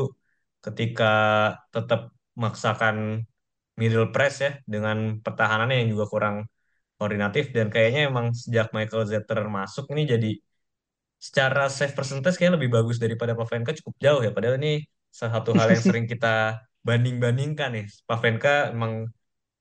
ketika 0.66 1.06
tetap 1.74 2.00
maksakan 2.44 2.96
middle 3.82 4.08
press 4.14 4.36
ya, 4.46 4.52
dengan 4.74 4.98
pertahanannya 5.26 5.76
yang 5.82 5.90
juga 5.94 6.06
kurang 6.14 6.36
koordinatif. 6.98 7.44
Dan 7.58 7.68
kayaknya 7.74 8.02
emang 8.10 8.28
sejak 8.42 8.68
Michael 8.76 9.04
Zetter 9.12 9.40
masuk 9.58 9.86
ini 9.94 10.04
jadi 10.14 10.30
secara 11.28 11.70
save 11.78 11.94
percentage 11.98 12.36
kayak 12.40 12.54
lebih 12.58 12.70
bagus 12.76 12.98
daripada 13.04 13.34
Pavlenka 13.38 13.72
cukup 13.80 13.96
jauh 14.06 14.22
ya. 14.26 14.32
Padahal 14.36 14.56
ini 14.62 14.82
satu 15.12 15.52
hal 15.60 15.68
yang 15.76 15.84
sering 15.84 16.06
kita 16.08 16.64
banding-bandingkan 16.88 17.70
nih. 17.76 17.86
Pavlenka 18.08 18.72
emang 18.74 19.12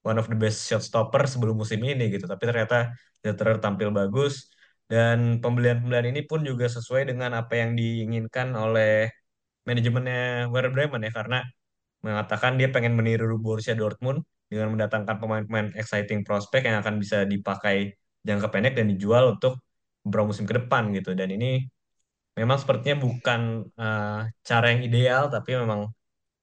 one 0.07 0.17
of 0.17 0.27
the 0.31 0.39
best 0.39 0.65
shot 0.65 0.81
stopper 0.81 1.27
sebelum 1.29 1.59
musim 1.61 1.81
ini 1.85 2.09
gitu. 2.09 2.25
Tapi 2.25 2.43
ternyata 2.49 2.95
Zetterer 3.21 3.61
tampil 3.61 3.93
bagus 3.93 4.49
dan 4.89 5.39
pembelian-pembelian 5.45 6.09
ini 6.11 6.25
pun 6.25 6.41
juga 6.43 6.67
sesuai 6.67 7.13
dengan 7.13 7.37
apa 7.37 7.55
yang 7.61 7.77
diinginkan 7.77 8.57
oleh 8.57 9.13
manajemennya 9.69 10.49
Werder 10.51 10.73
Bremen 10.73 11.05
ya 11.07 11.13
karena 11.13 11.45
mengatakan 12.01 12.57
dia 12.57 12.73
pengen 12.73 12.97
meniru 12.97 13.37
Borussia 13.37 13.77
Dortmund 13.77 14.25
dengan 14.51 14.73
mendatangkan 14.75 15.21
pemain-pemain 15.21 15.69
exciting 15.77 16.25
prospek 16.27 16.67
yang 16.67 16.81
akan 16.83 16.99
bisa 16.99 17.29
dipakai 17.29 17.95
jangka 18.27 18.49
pendek 18.51 18.75
dan 18.75 18.91
dijual 18.91 19.37
untuk 19.37 19.61
beberapa 20.03 20.33
musim 20.33 20.49
ke 20.49 20.57
depan 20.59 20.91
gitu. 20.97 21.13
Dan 21.13 21.29
ini 21.37 21.61
memang 22.41 22.59
sepertinya 22.63 22.97
bukan 23.05 23.41
eh, 23.81 24.19
cara 24.49 24.65
yang 24.73 24.81
ideal 24.89 25.23
tapi 25.35 25.51
memang 25.63 25.81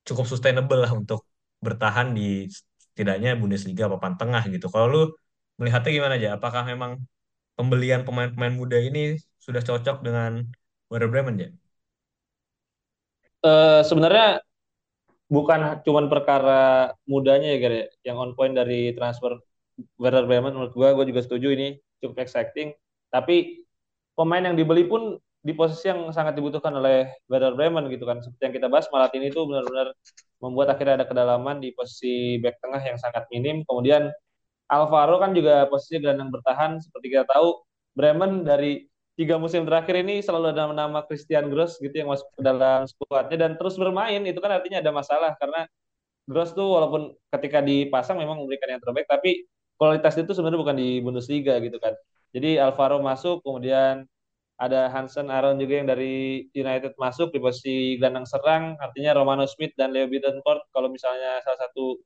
cukup 0.07 0.25
sustainable 0.31 0.79
lah 0.83 0.91
untuk 0.99 1.19
bertahan 1.65 2.07
di 2.17 2.47
setidaknya 2.83 3.29
Bundesliga 3.41 3.85
papan 3.93 4.13
tengah 4.21 4.43
gitu. 4.53 4.65
Kalau 4.73 4.87
lu 4.93 5.01
melihatnya 5.59 5.91
gimana 5.97 6.15
aja? 6.19 6.29
Apakah 6.37 6.63
memang 6.71 6.91
pembelian 7.57 8.01
pemain-pemain 8.07 8.53
muda 8.61 8.77
ini 8.89 9.17
sudah 9.45 9.61
cocok 9.65 9.97
dengan 10.05 10.31
Werder 10.91 11.09
Bremen 11.13 11.35
ya? 11.43 11.49
Eh, 13.45 13.81
sebenarnya 13.85 14.41
bukan 15.27 15.83
cuman 15.85 16.05
perkara 16.07 16.91
mudanya 17.07 17.47
ya, 17.53 17.57
Gar, 17.63 17.73
ya. 17.73 17.85
Yang 18.11 18.17
on 18.23 18.31
point 18.37 18.53
dari 18.55 18.95
transfer 18.97 19.39
Werder 20.01 20.25
Bremen 20.25 20.53
menurut 20.55 20.73
gua, 20.73 20.95
gua 20.97 21.05
juga 21.05 21.21
setuju 21.25 21.53
ini 21.53 21.77
cukup 22.01 22.23
exciting. 22.25 22.73
Tapi 23.13 23.63
pemain 24.17 24.43
yang 24.43 24.55
dibeli 24.57 24.87
pun 24.87 25.21
di 25.47 25.55
posisi 25.55 25.87
yang 25.87 26.11
sangat 26.11 26.35
dibutuhkan 26.35 26.75
oleh 26.75 27.07
Werder 27.31 27.55
Bremen 27.55 27.87
gitu 27.87 28.03
kan. 28.03 28.19
Seperti 28.19 28.51
yang 28.51 28.55
kita 28.59 28.67
bahas, 28.67 28.91
Malatini 28.91 29.31
itu 29.31 29.47
benar-benar 29.47 29.95
membuat 30.43 30.75
akhirnya 30.75 30.99
ada 30.99 31.07
kedalaman 31.07 31.63
di 31.63 31.71
posisi 31.71 32.35
back 32.43 32.59
tengah 32.59 32.83
yang 32.83 32.99
sangat 32.99 33.23
minim. 33.31 33.63
Kemudian 33.63 34.11
Alvaro 34.67 35.23
kan 35.23 35.31
juga 35.31 35.63
posisi 35.71 36.03
gelandang 36.03 36.35
bertahan. 36.35 36.83
Seperti 36.83 37.15
kita 37.15 37.23
tahu, 37.31 37.63
Bremen 37.95 38.43
dari 38.43 38.91
tiga 39.15 39.39
musim 39.39 39.63
terakhir 39.63 40.03
ini 40.03 40.19
selalu 40.19 40.51
ada 40.51 40.67
nama 40.67 40.99
Christian 41.07 41.47
Gross 41.47 41.79
gitu 41.79 41.95
yang 41.95 42.11
masuk 42.11 42.27
ke 42.35 42.41
dalam 42.43 42.83
skuadnya 42.83 43.37
dan 43.39 43.51
terus 43.55 43.79
bermain. 43.79 44.19
Itu 44.27 44.43
kan 44.43 44.51
artinya 44.51 44.83
ada 44.83 44.91
masalah 44.91 45.31
karena 45.39 45.63
Gross 46.27 46.51
tuh 46.51 46.67
walaupun 46.75 47.15
ketika 47.31 47.63
dipasang 47.63 48.19
memang 48.19 48.43
memberikan 48.43 48.75
yang 48.75 48.83
terbaik, 48.83 49.07
tapi 49.07 49.47
kualitas 49.79 50.19
itu 50.19 50.35
sebenarnya 50.35 50.59
bukan 50.59 50.75
di 50.75 50.99
Bundesliga 50.99 51.55
gitu 51.63 51.79
kan. 51.79 51.95
Jadi 52.35 52.59
Alvaro 52.59 52.99
masuk, 52.99 53.39
kemudian 53.47 54.03
ada 54.57 54.89
Hansen 54.89 55.29
Aaron 55.29 55.61
juga 55.61 55.73
yang 55.77 55.87
dari 55.89 56.45
United 56.53 56.97
masuk 56.97 57.29
di 57.29 57.37
posisi 57.37 57.95
gelandang 58.01 58.25
serang, 58.25 58.73
artinya 58.81 59.13
Romano 59.13 59.45
Smith 59.45 59.77
dan 59.77 59.93
Leo 59.93 60.09
Bittencourt 60.09 60.65
kalau 60.73 60.89
misalnya 60.89 61.37
salah 61.45 61.61
satu 61.61 62.01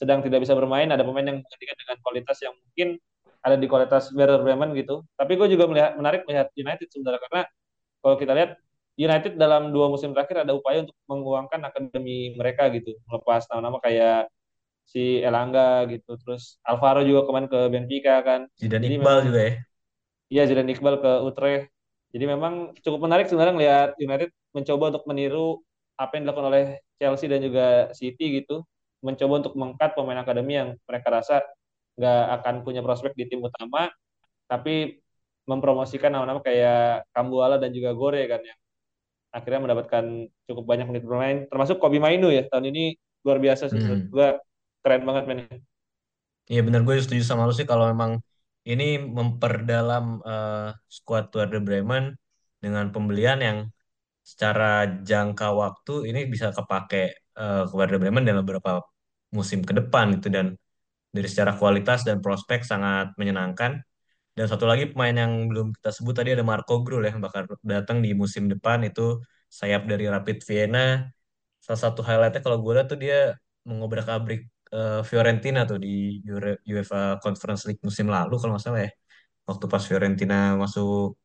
sedang 0.00 0.24
tidak 0.24 0.40
bisa 0.40 0.56
bermain, 0.56 0.88
ada 0.88 1.04
pemain 1.04 1.28
yang 1.28 1.44
menggantikan 1.44 1.76
dengan 1.76 1.96
kualitas 2.00 2.36
yang 2.40 2.56
mungkin 2.56 2.96
ada 3.44 3.56
di 3.60 3.66
kualitas 3.68 4.08
Werder 4.16 4.40
Bremen 4.40 4.72
gitu. 4.76 5.04
Tapi 5.16 5.36
gue 5.36 5.48
juga 5.52 5.68
melihat 5.68 5.92
menarik 5.96 6.24
melihat 6.24 6.48
United 6.56 6.88
sebenarnya 6.88 7.20
karena 7.28 7.40
kalau 8.00 8.16
kita 8.16 8.32
lihat 8.32 8.50
United 8.96 9.32
dalam 9.36 9.72
dua 9.72 9.92
musim 9.92 10.16
terakhir 10.16 10.44
ada 10.44 10.52
upaya 10.56 10.84
untuk 10.84 10.96
menguangkan 11.04 11.60
akademi 11.68 12.32
mereka 12.36 12.68
gitu, 12.72 12.96
melepas 13.08 13.44
nama-nama 13.52 13.76
kayak 13.80 14.28
si 14.88 15.20
Elanga 15.20 15.84
gitu, 15.88 16.16
terus 16.20 16.56
Alvaro 16.64 17.04
juga 17.04 17.28
kemarin 17.28 17.48
ke 17.48 17.60
Benfica 17.68 18.20
kan. 18.24 18.40
Zidane 18.56 18.88
Jadi 18.88 18.96
Iqbal 18.96 19.04
memang 19.04 19.28
juga 19.28 19.40
ya. 19.40 19.52
Iya, 20.30 20.42
Zidane 20.48 20.70
Iqbal 20.74 20.96
ke 21.00 21.12
Utrecht. 21.28 21.68
Jadi 22.10 22.24
memang 22.26 22.74
cukup 22.82 23.06
menarik 23.06 23.30
sebenarnya 23.30 23.54
lihat 23.54 23.88
United 24.02 24.30
mencoba 24.50 24.84
untuk 24.94 25.04
meniru 25.06 25.62
apa 25.94 26.18
yang 26.18 26.22
dilakukan 26.26 26.48
oleh 26.50 26.64
Chelsea 26.98 27.30
dan 27.30 27.40
juga 27.42 27.90
City 27.94 28.42
gitu. 28.42 28.66
Mencoba 29.00 29.46
untuk 29.46 29.54
mengkat 29.56 29.94
pemain 29.96 30.20
akademi 30.20 30.58
yang 30.58 30.74
mereka 30.84 31.08
rasa 31.08 31.40
nggak 31.96 32.22
akan 32.40 32.54
punya 32.66 32.80
prospek 32.82 33.14
di 33.14 33.28
tim 33.30 33.40
utama, 33.40 33.88
tapi 34.50 34.98
mempromosikan 35.46 36.10
nama-nama 36.12 36.42
kayak 36.42 37.08
Kambuala 37.14 37.56
dan 37.58 37.70
juga 37.74 37.94
Gore 37.94 38.22
kan 38.26 38.42
yang 38.42 38.58
akhirnya 39.30 39.60
mendapatkan 39.62 40.04
cukup 40.50 40.64
banyak 40.66 40.86
menit 40.90 41.02
bermain. 41.06 41.46
Termasuk 41.46 41.78
Kobi 41.78 42.02
Mainu 42.02 42.34
ya 42.34 42.46
tahun 42.50 42.74
ini 42.74 42.98
luar 43.22 43.38
biasa 43.38 43.70
sih 43.70 43.78
Hmm. 43.78 44.10
gua 44.10 44.40
keren 44.82 45.02
banget 45.06 45.24
mainnya. 45.28 45.58
Iya 46.50 46.66
benar 46.66 46.82
gue 46.82 46.98
setuju 46.98 47.22
sama 47.22 47.46
lu 47.46 47.54
sih 47.54 47.62
kalau 47.62 47.86
memang 47.86 48.18
ini 48.72 48.84
memperdalam 49.18 50.04
eh, 50.30 50.68
skuad 50.96 51.24
Werder 51.36 51.62
Bremen 51.66 52.04
dengan 52.62 52.86
pembelian 52.94 53.38
yang 53.46 53.58
secara 54.30 54.66
jangka 55.08 55.46
waktu 55.62 55.92
ini 56.10 56.20
bisa 56.32 56.46
kepake 56.56 57.02
eh, 57.40 57.62
ke 57.68 57.74
Werder 57.78 57.98
Bremen 58.02 58.24
dalam 58.28 58.42
beberapa 58.46 58.70
musim 59.36 59.60
ke 59.68 59.72
depan 59.78 60.06
gitu 60.18 60.28
dan 60.36 60.46
dari 61.14 61.28
secara 61.32 61.52
kualitas 61.60 62.06
dan 62.06 62.22
prospek 62.24 62.60
sangat 62.70 63.06
menyenangkan. 63.20 63.82
Dan 64.36 64.46
satu 64.46 64.64
lagi 64.70 64.84
pemain 64.90 65.12
yang 65.22 65.32
belum 65.50 65.74
kita 65.76 65.90
sebut 65.90 66.14
tadi 66.18 66.30
ada 66.36 66.44
Marco 66.46 66.80
Grul 66.86 67.02
ya, 67.04 67.10
yang 67.12 67.22
bakal 67.26 67.42
datang 67.66 67.98
di 68.04 68.14
musim 68.14 68.46
depan 68.46 68.78
itu 68.86 69.18
sayap 69.50 69.82
dari 69.90 70.06
Rapid 70.06 70.38
Vienna. 70.46 71.10
Salah 71.64 71.80
satu 71.90 72.00
highlightnya 72.06 72.40
kalau 72.46 72.58
gue 72.62 72.72
lihat 72.78 72.88
tuh 72.92 72.98
dia 73.04 73.34
mengobrak-abrik 73.68 74.40
eh, 74.74 75.00
Fiorentina 75.10 75.60
tuh 75.70 75.78
di 75.84 75.88
UEFA 76.72 76.98
Conference 77.24 77.62
League 77.68 77.82
musim 77.88 78.06
lalu 78.14 78.32
kalau 78.40 78.52
nggak 78.54 78.64
salah 78.66 78.80
ya. 78.86 78.90
Waktu 79.48 79.64
pas 79.72 79.82
Fiorentina 79.90 80.34
masuk 80.62 81.16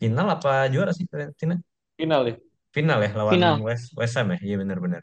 final 0.00 0.26
apa 0.36 0.50
juara 0.74 0.92
sih 0.98 1.06
Fiorentina? 1.10 1.54
Final 1.98 2.26
ya. 2.28 2.36
Final 2.74 2.98
ya 3.04 3.10
lawan 3.20 3.40
Final. 3.40 3.56
West 3.66 3.84
West 3.98 4.14
Ham 4.18 4.28
ya. 4.34 4.38
Iya 4.46 4.54
benar-benar. 4.62 5.02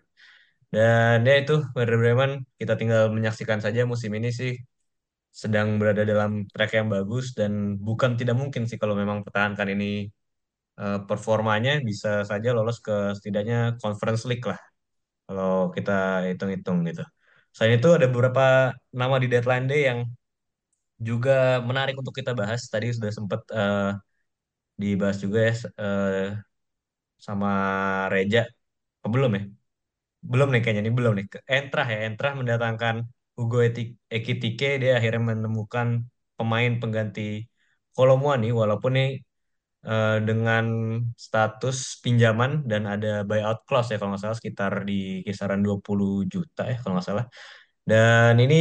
Dan 0.73 1.17
ya 1.29 1.33
itu 1.41 1.53
Werder 1.77 1.97
Bremen 2.01 2.31
kita 2.59 2.73
tinggal 2.79 3.03
menyaksikan 3.15 3.59
saja 3.65 3.81
musim 3.91 4.11
ini 4.19 4.29
sih 4.39 4.51
sedang 5.41 5.67
berada 5.81 6.03
dalam 6.11 6.31
track 6.53 6.71
yang 6.79 6.87
bagus 6.95 7.25
dan 7.39 7.53
bukan 7.87 8.11
tidak 8.19 8.35
mungkin 8.41 8.63
sih 8.69 8.77
kalau 8.81 8.95
memang 9.01 9.19
pertahankan 9.25 9.67
ini 9.75 9.85
eh, 10.81 10.97
performanya 11.09 11.71
bisa 11.89 12.09
saja 12.31 12.49
lolos 12.57 12.77
ke 12.85 12.93
setidaknya 13.17 13.57
Conference 13.81 14.23
League 14.29 14.45
lah 14.51 14.59
kalau 15.27 15.51
kita 15.75 15.91
hitung-hitung 16.29 16.79
gitu. 16.89 17.03
Selain 17.55 17.73
itu 17.79 17.89
ada 17.97 18.07
beberapa 18.13 18.43
nama 19.01 19.15
di 19.23 19.27
deadline 19.31 19.65
day 19.71 19.81
yang 19.89 19.99
juga 21.07 21.31
menarik 21.67 21.95
untuk 22.01 22.15
kita 22.19 22.31
bahas. 22.39 22.61
Tadi 22.71 22.85
sudah 22.95 23.11
sempat 23.17 23.41
eh, 23.59 23.81
dibahas 24.81 25.17
juga 25.23 25.39
ya 25.49 25.53
eh, 25.83 26.19
sama 27.25 27.47
Reja. 28.13 28.39
Oh, 29.03 29.09
belum 29.15 29.31
ya? 29.37 29.41
Belum 30.31 30.47
nih 30.51 30.59
kayaknya 30.63 30.81
ini 30.85 30.93
belum 30.99 31.13
nih. 31.19 31.25
Entrah 31.55 31.85
ya, 31.93 31.97
Entrah 32.07 32.31
mendatangkan 32.39 32.95
Hugo 33.37 33.57
Ekitike 34.15 34.67
dia 34.81 34.91
akhirnya 34.99 35.21
menemukan 35.31 35.87
pemain 36.37 36.71
pengganti 36.81 37.21
Kolomuani 37.95 38.47
walaupun 38.61 38.91
nih 38.97 39.07
eh, 39.91 40.17
dengan 40.27 40.65
status 41.25 41.77
pinjaman 42.03 42.51
dan 42.71 42.81
ada 42.93 43.07
buyout 43.29 43.59
clause 43.67 43.89
ya 43.91 43.97
kalau 43.99 44.11
nggak 44.13 44.23
salah 44.23 44.37
sekitar 44.39 44.73
di 44.89 44.93
kisaran 45.25 45.61
20 45.65 46.11
juta 46.33 46.61
ya 46.71 46.75
kalau 46.81 46.93
nggak 46.97 47.07
salah. 47.09 47.25
Dan 47.89 48.33
ini 48.43 48.55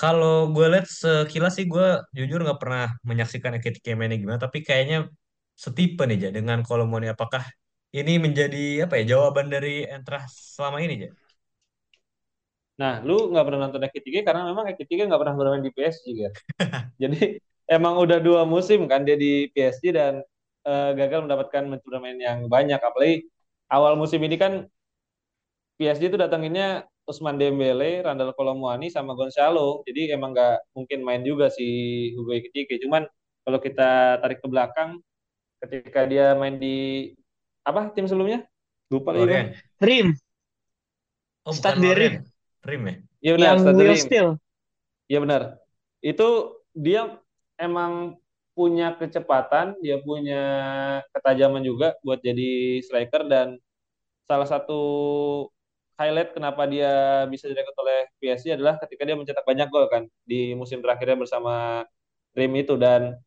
kalau 0.00 0.48
gue 0.54 0.66
lihat 0.72 0.86
sekilas 1.00 1.52
sih 1.56 1.66
gue 1.72 1.86
jujur 2.16 2.38
nggak 2.44 2.58
pernah 2.62 2.84
menyaksikan 3.08 3.52
Ekitike 3.58 3.90
mainnya 3.98 4.16
gimana 4.22 4.40
tapi 4.46 4.58
kayaknya 4.68 4.96
setipe 5.64 6.02
nih 6.08 6.16
Ja 6.22 6.28
dengan 6.36 6.58
Kolomuani 6.66 7.06
apakah 7.14 7.42
ini 7.98 8.12
menjadi 8.24 8.88
apa 8.88 8.94
ya 8.98 9.04
jawaban 9.12 9.46
dari 9.54 9.84
Entrah 9.84 10.22
selama 10.56 10.78
ini 10.84 10.94
Ja? 11.04 11.10
Nah, 12.80 12.92
lu 13.06 13.12
nggak 13.30 13.44
pernah 13.46 13.60
nonton 13.68 13.82
Ekitike 13.86 14.20
karena 14.26 14.42
memang 14.50 14.64
Ekitike 14.72 15.02
nggak 15.04 15.20
pernah 15.20 15.36
bermain 15.36 15.64
di 15.66 15.72
PSG 15.76 16.06
kan. 16.24 16.32
Jadi 17.02 17.16
emang 17.70 17.94
udah 18.02 18.18
dua 18.18 18.42
musim 18.42 18.90
kan 18.90 19.06
dia 19.06 19.14
di 19.14 19.46
PSG 19.54 19.94
dan 19.94 20.20
eh, 20.66 20.90
gagal 20.98 21.24
mendapatkan 21.24 21.62
menit 21.70 21.82
bermain 21.86 22.18
yang 22.18 22.50
banyak. 22.50 22.82
Apalagi 22.82 23.30
awal 23.70 23.94
musim 23.94 24.18
ini 24.26 24.34
kan 24.34 24.66
PSG 25.78 26.12
itu 26.12 26.18
datanginnya 26.20 26.84
Ousmane 27.08 27.40
Dembele, 27.40 28.04
Randal 28.04 28.36
Kolo 28.36 28.52
Muani 28.58 28.92
sama 28.92 29.16
Gonzalo. 29.16 29.80
Jadi 29.88 30.12
emang 30.12 30.36
nggak 30.36 30.76
mungkin 30.76 30.98
main 31.06 31.22
juga 31.24 31.48
si 31.48 31.66
Hugo 32.18 32.36
Ekitike. 32.36 32.76
Cuman 32.82 33.06
kalau 33.46 33.58
kita 33.62 34.20
tarik 34.20 34.44
ke 34.44 34.48
belakang 34.50 35.00
ketika 35.64 36.04
dia 36.04 36.36
main 36.36 36.60
di 36.60 37.10
apa 37.64 37.88
tim 37.94 38.04
sebelumnya? 38.10 38.44
Lupa 38.90 39.14
lagi. 39.14 39.54
Rim, 39.80 40.12
Oh. 41.46 41.54
Rim. 41.96 42.14
Rim 42.60 42.82
ya? 42.84 42.94
Iya 43.20 43.32
benar, 43.36 43.54
yang. 43.80 44.36
Iya 45.08 45.18
benar. 45.24 45.42
Itu 46.04 46.28
dia 46.76 47.19
emang 47.60 47.92
punya 48.56 48.96
kecepatan, 48.98 49.78
dia 49.84 49.96
punya 50.02 50.36
ketajaman 51.14 51.62
juga 51.64 51.86
buat 52.04 52.20
jadi 52.20 52.80
striker 52.86 53.22
dan 53.32 53.48
salah 54.28 54.48
satu 54.48 54.74
highlight 56.00 56.32
kenapa 56.36 56.62
dia 56.64 56.90
bisa 57.28 57.44
direkrut 57.50 57.76
oleh 57.84 57.98
PSG 58.20 58.56
adalah 58.56 58.80
ketika 58.80 59.02
dia 59.04 59.16
mencetak 59.18 59.44
banyak 59.44 59.68
gol 59.68 59.86
kan 59.92 60.08
di 60.24 60.56
musim 60.56 60.80
terakhirnya 60.80 61.16
bersama 61.20 61.84
Rim 62.32 62.52
itu 62.56 62.74
dan 62.80 63.18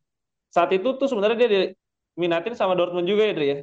saat 0.53 0.71
itu 0.75 0.87
tuh 0.99 1.07
sebenarnya 1.11 1.37
dia 1.43 1.49
diminatin 1.53 2.55
sama 2.57 2.73
Dortmund 2.77 3.07
juga 3.09 3.23
ya 3.29 3.33
Dri 3.37 3.47
ya. 3.53 3.57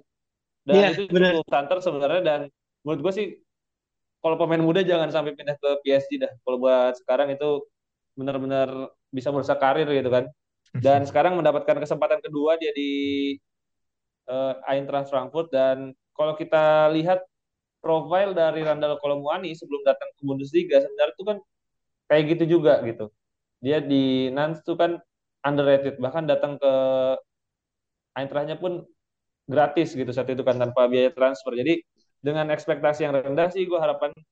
Dan 0.68 0.76
Iya, 0.76 0.88
itu 0.94 1.02
benar. 1.10 1.32
cukup 1.40 1.46
santer 1.50 1.78
sebenarnya 1.84 2.22
dan 2.24 2.40
menurut 2.84 3.00
gue 3.04 3.12
sih 3.18 3.26
kalau 4.22 4.36
pemain 4.40 4.60
muda 4.60 4.80
jangan 4.84 5.08
sampai 5.12 5.32
pindah 5.38 5.56
ke 5.60 5.68
PSG 5.84 6.10
dah. 6.22 6.32
Kalau 6.44 6.56
buat 6.60 6.92
sekarang 7.00 7.28
itu 7.34 7.64
benar-benar 8.18 8.68
bisa 9.12 9.28
merusak 9.34 9.58
karir 9.62 9.88
gitu 9.90 10.10
kan. 10.12 10.24
Dan 10.78 11.02
sekarang 11.08 11.34
mendapatkan 11.38 11.78
kesempatan 11.82 12.22
kedua 12.22 12.54
dia 12.60 12.70
di 12.76 12.90
eh, 14.28 14.54
Eintracht 14.70 15.10
Frankfurt 15.12 15.48
dan 15.52 15.92
kalau 16.16 16.34
kita 16.36 16.88
lihat 16.92 17.24
profil 17.80 18.36
dari 18.36 18.62
Randall 18.64 19.00
Kolomuani 19.00 19.52
sebelum 19.56 19.82
datang 19.88 20.10
ke 20.16 20.22
Bundesliga 20.26 20.80
sebenarnya 20.84 21.14
itu 21.16 21.24
kan 21.26 21.38
kayak 22.10 22.24
gitu 22.36 22.44
juga 22.60 22.80
gitu. 22.86 23.08
Dia 23.64 23.80
di 23.84 24.30
Nantes 24.32 24.62
tuh 24.66 24.76
kan 24.78 25.00
underrated 25.46 25.96
bahkan 26.02 26.24
datang 26.28 26.56
ke 26.60 26.72
Eintrachtnya 28.18 28.56
pun 28.58 28.86
gratis 29.48 29.94
gitu 29.98 30.10
saat 30.14 30.30
itu 30.30 30.42
kan 30.48 30.56
tanpa 30.58 30.86
biaya 30.90 31.10
transfer. 31.14 31.52
Jadi 31.54 31.82
dengan 32.22 32.50
ekspektasi 32.54 33.06
yang 33.06 33.14
rendah 33.16 33.48
sih 33.54 33.64
gue 33.66 33.78
harapannya 33.78 34.22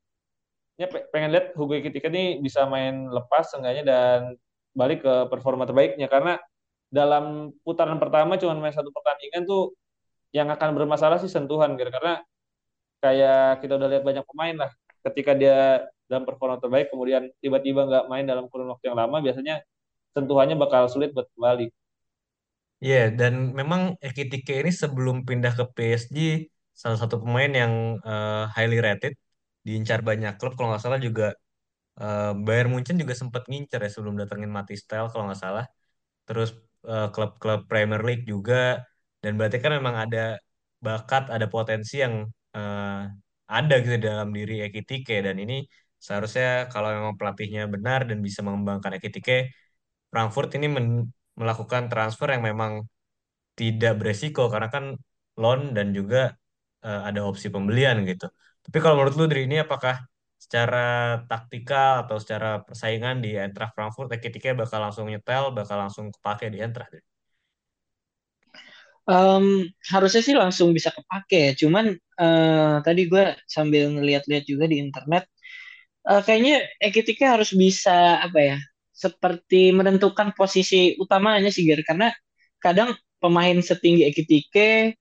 pe- 0.79 1.07
pengen 1.13 1.31
lihat 1.35 1.47
Hugo 1.59 1.75
Ekitike 1.79 2.09
ini 2.13 2.25
bisa 2.43 2.65
main 2.69 3.11
lepas 3.11 3.51
seenggaknya 3.53 3.85
dan 3.87 4.21
balik 4.81 4.99
ke 5.05 5.15
performa 5.33 5.65
terbaiknya 5.69 6.07
karena 6.07 6.39
dalam 6.89 7.53
putaran 7.67 7.99
pertama 8.03 8.39
cuma 8.41 8.57
main 8.57 8.73
satu 8.73 8.91
pertandingan 8.95 9.43
tuh 9.45 9.77
yang 10.33 10.49
akan 10.55 10.71
bermasalah 10.79 11.19
sih 11.23 11.31
sentuhan 11.37 11.75
gitu 11.77 11.91
karena 11.93 12.23
kayak 13.03 13.61
kita 13.63 13.73
udah 13.79 13.89
lihat 13.93 14.05
banyak 14.09 14.25
pemain 14.31 14.57
lah 14.63 14.71
ketika 15.07 15.33
dia 15.41 15.57
dalam 16.09 16.25
performa 16.29 16.57
terbaik 16.63 16.89
kemudian 16.93 17.29
tiba-tiba 17.43 17.81
nggak 17.89 18.05
main 18.13 18.25
dalam 18.25 18.45
kurun 18.51 18.69
waktu 18.73 18.85
yang 18.91 18.99
lama 19.03 19.17
biasanya 19.21 19.55
sentuhannya 20.17 20.57
bakal 20.59 20.83
sulit 20.91 21.11
buat 21.17 21.29
kembali. 21.37 21.67
Iya, 22.85 23.11
dan 23.19 23.33
memang 23.59 23.99
Ekitike 23.99 24.63
ini 24.63 24.71
sebelum 24.83 25.17
pindah 25.29 25.53
ke 25.59 25.65
PSG, 25.77 26.17
salah 26.81 26.99
satu 27.03 27.17
pemain 27.23 27.51
yang 27.61 27.73
eh, 28.09 28.45
highly 28.55 28.79
rated, 28.87 29.13
diincar 29.67 29.99
banyak 30.09 30.33
klub. 30.39 30.53
Kalau 30.55 30.69
nggak 30.71 30.83
salah 30.85 31.01
juga 31.07 31.35
eh, 32.03 32.31
Bayern 32.45 32.69
Munchen 32.73 32.97
juga 33.03 33.15
sempat 33.21 33.43
ngincer 33.51 33.81
ya 33.85 33.91
sebelum 33.95 34.15
datengin 34.21 34.51
Style 34.83 35.09
kalau 35.13 35.25
nggak 35.29 35.41
salah. 35.45 35.65
Terus 36.27 36.49
eh, 36.93 37.07
klub-klub 37.15 37.61
Premier 37.71 38.03
League 38.09 38.25
juga. 38.33 38.57
Dan 39.23 39.33
berarti 39.39 39.59
kan 39.65 39.73
memang 39.79 39.97
ada 40.05 40.19
bakat, 40.87 41.23
ada 41.35 41.47
potensi 41.55 41.95
yang 42.05 42.15
eh, 42.57 42.99
ada 43.57 43.75
gitu 43.85 43.97
dalam 44.09 44.29
diri 44.39 44.55
Ekitike. 44.67 45.15
Dan 45.27 45.37
ini 45.45 45.55
seharusnya 46.07 46.47
kalau 46.73 46.89
memang 46.97 47.15
pelatihnya 47.21 47.63
benar 47.75 48.01
dan 48.11 48.19
bisa 48.27 48.41
mengembangkan 48.47 48.93
Ekitike, 48.99 49.33
Frankfurt 50.13 50.51
ini 50.59 50.67
melakukan 51.41 51.83
transfer 51.93 52.29
yang 52.35 52.45
memang 52.51 52.73
tidak 53.59 53.93
beresiko 54.01 54.43
karena 54.53 54.69
kan 54.75 54.85
loan 55.41 55.61
dan 55.77 55.89
juga 55.99 56.19
eh, 56.87 57.01
ada 57.09 57.21
opsi 57.31 57.47
pembelian 57.55 57.97
gitu. 58.11 58.27
Tapi 58.65 58.77
kalau 58.83 58.95
menurut 58.99 59.15
lu 59.19 59.27
Dri, 59.31 59.41
ini 59.49 59.57
apakah 59.65 59.95
secara 60.45 60.79
taktikal 61.31 61.93
atau 62.07 62.17
secara 62.23 62.49
persaingan 62.67 63.17
di 63.25 63.31
Eintracht 63.43 63.73
Frankfurt 63.77 64.11
Ekitike 64.17 64.51
bakal 64.61 64.81
langsung 64.85 65.07
nyetel, 65.11 65.45
bakal 65.59 65.77
langsung 65.83 66.07
kepake 66.15 66.47
di 66.55 66.59
Eintracht? 66.65 66.95
Em, 69.09 69.65
harusnya 69.93 70.21
sih 70.27 70.37
langsung 70.37 70.69
bisa 70.77 70.93
kepake. 70.93 71.57
Cuman 71.61 71.97
eh, 71.97 72.77
tadi 72.87 73.01
gue 73.11 73.25
sambil 73.49 73.89
ngeliat-liat 73.97 74.45
juga 74.45 74.65
di 74.69 74.77
internet, 74.85 75.25
eh, 76.11 76.21
kayaknya 76.27 76.55
Ekitike 76.83 77.25
harus 77.27 77.51
bisa 77.57 78.21
apa 78.27 78.39
ya, 78.41 78.59
seperti 78.95 79.73
menentukan 79.77 80.33
posisi 80.39 80.97
utamanya 81.03 81.51
sih, 81.55 81.65
Ger. 81.69 81.83
Karena 81.87 82.09
kadang 82.63 82.95
pemain 83.23 83.59
setinggi 83.63 84.05
Ekitike, 84.11 84.97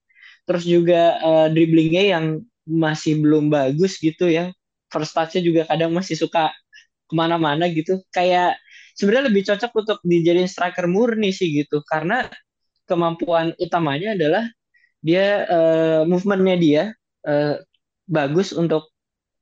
terus 0.48 0.64
juga 0.68 1.20
eh, 1.22 1.48
dribblingnya 1.54 2.04
yang 2.18 2.26
masih 2.68 3.20
belum 3.24 3.50
bagus 3.54 4.00
gitu 4.02 4.28
ya. 4.32 4.52
First 4.92 5.14
touch-nya 5.16 5.42
juga 5.44 5.62
kadang 5.70 5.92
masih 5.96 6.16
suka 6.20 6.52
ke 7.08 7.14
mana-mana 7.16 7.68
gitu. 7.72 8.02
Kayak 8.12 8.60
sebenarnya 8.98 9.28
lebih 9.32 9.44
cocok 9.48 9.72
untuk 9.76 9.98
dijadiin 10.06 10.50
striker 10.50 10.86
murni 10.90 11.32
sih 11.36 11.50
gitu. 11.54 11.84
Karena 11.88 12.28
kemampuan 12.88 13.54
utamanya 13.60 14.16
adalah 14.16 14.44
dia 15.04 15.46
eh, 15.48 16.02
movementnya 16.08 16.58
dia 16.60 16.84
eh, 17.28 17.56
bagus 18.08 18.52
untuk 18.56 18.92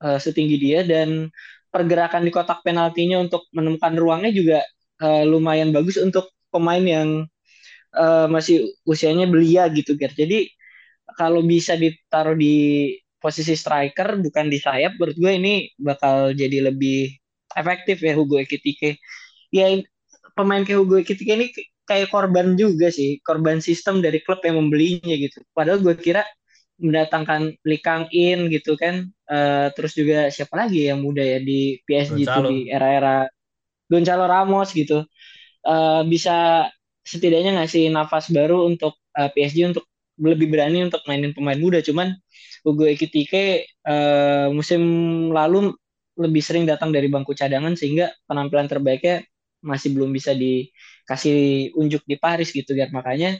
eh, 0.04 0.20
setinggi 0.22 0.58
dia 0.62 0.80
dan 0.88 1.30
pergerakan 1.74 2.24
di 2.28 2.32
kotak 2.34 2.64
penaltinya 2.66 3.22
untuk 3.24 3.48
menemukan 3.56 3.94
ruangnya 3.98 4.32
juga 4.36 4.60
eh, 5.04 5.24
lumayan 5.28 5.72
bagus 5.76 5.98
untuk 6.02 6.32
pemain 6.54 6.82
yang 6.84 7.10
eh, 7.96 8.28
masih 8.30 8.72
usianya 8.88 9.26
belia 9.30 9.68
gitu 9.74 9.96
Ger. 10.00 10.14
Jadi 10.16 10.50
kalau 11.18 11.42
bisa 11.46 11.76
ditaruh 11.80 12.36
di 12.38 12.56
posisi 13.26 13.54
striker 13.58 14.10
bukan 14.26 14.46
di 14.54 14.60
sayap 14.66 14.92
menurut 15.02 15.18
gue 15.24 15.34
ini 15.42 15.54
bakal 15.82 16.16
jadi 16.42 16.70
lebih 16.70 16.98
efektif 17.58 17.98
ya 18.08 18.14
Hugo 18.18 18.38
Ekitike. 18.44 19.02
Ya 19.54 19.66
pemain 20.38 20.64
kayak 20.68 20.80
Hugo 20.82 20.96
Ekitike 21.02 21.34
ini 21.38 21.48
kayak 21.90 22.10
korban 22.14 22.48
juga 22.62 22.88
sih, 22.94 23.22
korban 23.28 23.58
sistem 23.62 24.02
dari 24.06 24.20
klub 24.26 24.42
yang 24.48 24.58
membelinya 24.62 25.16
gitu. 25.18 25.42
Padahal 25.58 25.80
gue 25.86 25.96
kira 25.98 26.24
mendatangkan 26.82 27.56
Lee 27.68 27.82
Kang 27.86 28.06
In 28.12 28.52
gitu 28.54 28.76
kan, 28.80 29.10
Eh, 29.26 29.68
terus 29.74 29.98
juga 29.98 30.30
siapa 30.30 30.54
lagi 30.54 30.86
yang 30.86 31.02
muda 31.02 31.26
ya 31.26 31.42
di 31.42 31.82
PSG 31.90 32.30
itu 32.30 32.40
di 32.46 32.58
era-era 32.70 33.26
Gonzalo 33.92 34.26
Ramos 34.30 34.70
gitu, 34.76 35.06
Eh, 35.66 36.02
bisa 36.14 36.68
setidaknya 37.06 37.52
ngasih 37.62 37.90
nafas 37.96 38.30
baru 38.34 38.66
untuk 38.70 38.94
eh, 39.18 39.30
PSG 39.34 39.60
untuk 39.72 39.86
lebih 40.22 40.48
berani 40.54 40.86
untuk 40.88 41.02
mainin 41.10 41.34
pemain 41.38 41.60
muda. 41.60 41.80
Cuman 41.84 42.14
Hugo 42.66 42.90
Ekitike 42.90 43.70
eh, 43.70 44.48
musim 44.50 44.82
lalu 45.30 45.72
lebih 46.18 46.42
sering 46.42 46.66
datang 46.66 46.90
dari 46.96 47.08
bangku 47.12 47.38
cadangan 47.38 47.78
sehingga 47.78 48.10
penampilan 48.26 48.66
terbaiknya 48.72 49.22
masih 49.66 49.94
belum 49.98 50.14
bisa 50.14 50.32
dikasih 50.34 51.72
unjuk 51.78 52.02
di 52.10 52.16
Paris 52.18 52.50
gitu 52.56 52.74
kan. 52.74 52.90
Makanya 52.94 53.38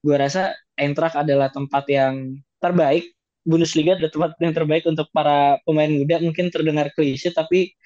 gue 0.00 0.16
rasa 0.16 0.54
Eintracht 0.74 1.18
adalah 1.18 1.50
tempat 1.52 1.84
yang 1.90 2.38
terbaik. 2.58 3.14
Bundesliga 3.44 3.94
adalah 4.00 4.12
tempat 4.12 4.30
yang 4.40 4.54
terbaik 4.56 4.84
untuk 4.88 5.06
para 5.12 5.60
pemain 5.68 5.90
muda. 5.90 6.16
Mungkin 6.22 6.48
terdengar 6.48 6.88
klise, 6.96 7.28
tapi 7.30 7.76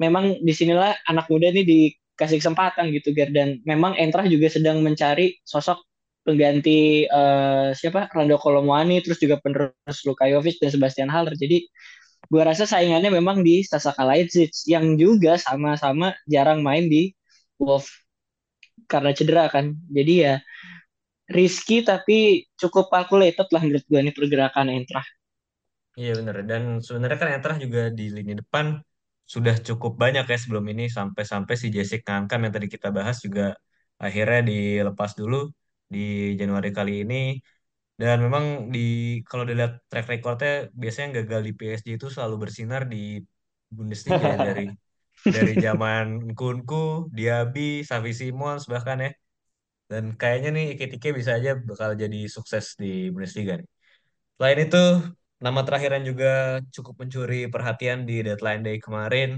memang 0.00 0.40
di 0.40 0.52
sinilah 0.56 0.96
anak 1.04 1.28
muda 1.28 1.52
ini 1.52 1.62
dikasih 1.68 2.40
kesempatan 2.40 2.88
gitu, 2.96 3.12
Ger. 3.12 3.28
Dan 3.30 3.60
memang 3.68 3.92
Eintracht 4.00 4.32
juga 4.32 4.48
sedang 4.48 4.80
mencari 4.80 5.36
sosok 5.44 5.84
pengganti 6.26 7.06
eh, 7.06 7.68
siapa 7.78 8.10
Rando 8.10 8.36
Kolomuani, 8.42 8.98
terus 9.04 9.22
juga 9.22 9.38
penerus 9.38 9.98
Luka 10.02 10.26
Jovic 10.26 10.58
dan 10.58 10.74
Sebastian 10.74 11.10
Haller. 11.14 11.38
Jadi 11.38 11.70
gue 12.26 12.42
rasa 12.42 12.66
saingannya 12.66 13.14
memang 13.14 13.46
di 13.46 13.62
Sasa 13.62 13.94
Kalajdzic 13.94 14.50
yang 14.66 14.98
juga 14.98 15.38
sama-sama 15.38 16.10
jarang 16.26 16.66
main 16.66 16.90
di 16.90 17.14
Wolf 17.62 17.86
karena 18.90 19.14
cedera 19.14 19.46
kan. 19.46 19.78
Jadi 19.94 20.14
ya 20.26 20.34
risky 21.30 21.86
tapi 21.86 22.46
cukup 22.58 22.90
calculated 22.90 23.46
lah 23.54 23.62
menurut 23.62 23.86
gue 23.86 23.98
ini 24.02 24.10
pergerakan 24.10 24.66
Eintracht. 24.74 25.10
Iya 25.96 26.18
bener. 26.18 26.36
Dan 26.44 26.62
sebenarnya 26.82 27.18
kan 27.22 27.28
Eintracht 27.30 27.60
juga 27.62 27.88
di 27.94 28.10
lini 28.10 28.34
depan 28.36 28.82
sudah 29.26 29.58
cukup 29.58 29.98
banyak 29.98 30.22
ya 30.26 30.38
sebelum 30.38 30.62
ini 30.70 30.86
sampai-sampai 30.86 31.54
si 31.58 31.66
Jessica 31.74 32.14
Ngankam 32.14 32.46
yang 32.46 32.54
tadi 32.54 32.68
kita 32.70 32.94
bahas 32.94 33.18
juga 33.18 33.58
akhirnya 33.98 34.40
dilepas 34.46 35.18
dulu 35.18 35.50
di 35.94 35.98
Januari 36.40 36.68
kali 36.78 36.92
ini. 37.02 37.14
Dan 38.00 38.16
memang 38.26 38.44
di 38.74 38.80
kalau 39.28 39.44
dilihat 39.50 39.72
track 39.90 40.06
recordnya 40.12 40.50
biasanya 40.80 41.04
yang 41.06 41.16
gagal 41.20 41.40
di 41.48 41.52
PSG 41.58 41.88
itu 41.98 42.06
selalu 42.14 42.34
bersinar 42.44 42.82
di 42.92 42.98
Bundesliga 43.76 44.24
ya 44.32 44.38
dari 44.46 44.62
dari 45.34 45.52
zaman 45.64 46.04
Nkunku, 46.32 46.76
Diaby, 47.16 47.60
Xavi 47.88 48.12
Simons 48.20 48.62
bahkan 48.72 48.98
ya. 49.06 49.10
Dan 49.90 50.04
kayaknya 50.20 50.48
nih 50.56 50.64
Ekitike 50.74 51.08
bisa 51.18 51.32
aja 51.38 51.50
bakal 51.70 51.90
jadi 52.02 52.18
sukses 52.36 52.64
di 52.82 52.86
Bundesliga 53.14 53.52
nih. 53.60 53.68
Selain 54.36 54.58
itu, 54.66 54.78
nama 55.44 55.60
terakhir 55.66 55.90
yang 55.96 56.06
juga 56.12 56.28
cukup 56.74 56.94
mencuri 57.02 57.36
perhatian 57.54 57.98
di 58.08 58.14
deadline 58.26 58.62
day 58.66 58.76
kemarin 58.86 59.28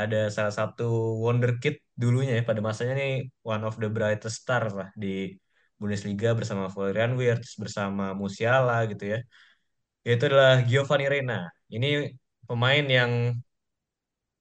ada 0.00 0.18
salah 0.36 0.54
satu 0.60 0.84
wonderkid 1.24 1.74
dulunya 2.00 2.32
ya 2.38 2.42
pada 2.50 2.60
masanya 2.68 2.94
nih 3.00 3.12
one 3.52 3.62
of 3.68 3.74
the 3.82 3.88
brightest 3.96 4.36
star 4.42 4.62
lah 4.78 4.88
di 5.02 5.36
Bundesliga 5.82 6.28
bersama 6.38 6.64
Florian 6.74 7.12
Wirtz 7.20 7.50
bersama 7.62 8.04
Musiala 8.20 8.74
gitu 8.90 9.04
ya. 9.12 9.18
Itu 10.06 10.22
adalah 10.28 10.52
Giovanni 10.70 11.06
Reina. 11.12 11.34
Ini 11.74 11.86
pemain 12.48 12.84
yang 12.98 13.12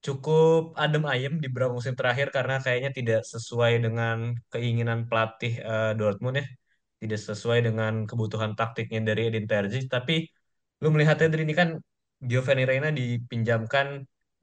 cukup 0.06 0.62
adem 0.84 1.04
ayem 1.13 1.34
di 1.41 1.45
beberapa 1.51 1.73
musim 1.77 1.93
terakhir 1.99 2.27
karena 2.36 2.56
kayaknya 2.63 2.91
tidak 2.99 3.19
sesuai 3.34 3.73
dengan 3.86 4.17
keinginan 4.54 4.99
pelatih 5.10 5.54
eh, 5.69 5.91
Dortmund 5.99 6.36
ya. 6.41 6.45
Tidak 7.01 7.19
sesuai 7.30 7.60
dengan 7.67 7.93
kebutuhan 8.10 8.51
taktiknya 8.60 8.99
dari 9.10 9.21
Edin 9.30 9.45
Terzic. 9.51 9.84
Tapi 9.95 10.13
lu 10.82 10.88
melihatnya 10.93 11.27
dari 11.34 11.43
ini 11.47 11.56
kan 11.62 11.69
Giovanni 12.30 12.63
Reina 12.69 12.89
dipinjamkan 12.99 13.88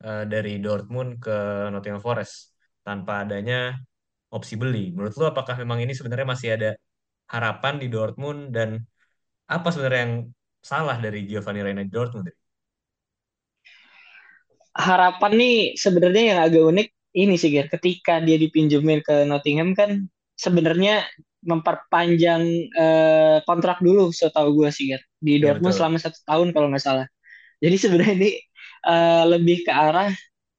eh, 0.06 0.24
dari 0.32 0.50
Dortmund 0.64 1.10
ke 1.24 1.36
Nottingham 1.72 2.02
Forest 2.06 2.34
tanpa 2.86 3.12
adanya 3.22 3.54
opsi 4.36 4.54
beli. 4.60 4.78
Menurut 4.94 5.14
lu 5.20 5.26
apakah 5.32 5.54
memang 5.62 5.78
ini 5.84 5.92
sebenarnya 5.98 6.26
masih 6.34 6.48
ada 6.56 6.68
harapan 7.34 7.74
di 7.82 7.86
Dortmund 7.94 8.40
dan 8.56 8.70
apa 9.54 9.66
sebenarnya 9.72 10.02
yang 10.06 10.16
salah 10.70 10.96
dari 11.04 11.18
Giovanni 11.30 11.60
Reina 11.66 11.82
di 11.86 11.92
Dortmund? 11.96 12.28
harapan 14.78 15.32
nih 15.40 15.56
sebenarnya 15.76 16.22
yang 16.34 16.40
agak 16.46 16.62
unik 16.70 16.88
ini 17.18 17.34
sih 17.40 17.50
Ger. 17.54 17.66
Ketika 17.72 18.20
dia 18.22 18.36
dipinjemin 18.38 19.00
ke 19.02 19.26
Nottingham 19.26 19.74
kan 19.74 20.06
sebenarnya 20.38 21.04
memperpanjang 21.42 22.42
eh, 22.74 23.38
kontrak 23.48 23.78
dulu 23.82 24.10
setahu 24.14 24.54
gue 24.64 24.70
sih 24.74 24.94
Ger. 24.94 25.02
Di 25.18 25.40
Ya 25.40 25.54
Dortmund 25.54 25.74
betul. 25.74 25.74
selama 25.74 25.98
satu 25.98 26.18
tahun 26.28 26.48
kalau 26.54 26.70
nggak 26.72 26.84
salah. 26.84 27.06
Jadi 27.62 27.76
sebenarnya 27.80 28.14
ini 28.20 28.30
eh, 28.88 29.24
lebih 29.32 29.56
ke 29.66 29.72
arah 29.74 30.10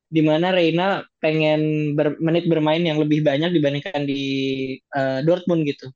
di 0.09 0.21
mana 0.25 0.53
Reina 0.55 1.03
pengen 1.21 1.93
ber, 1.97 2.17
menit 2.23 2.45
bermain 2.51 2.81
yang 2.81 2.97
lebih 3.01 3.21
banyak 3.25 3.51
dibandingkan 3.55 4.03
di 4.09 4.21
eh, 4.95 5.19
Dortmund 5.25 5.63
gitu. 5.69 5.87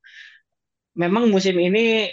Memang 0.93 1.29
musim 1.33 1.57
ini 1.57 2.09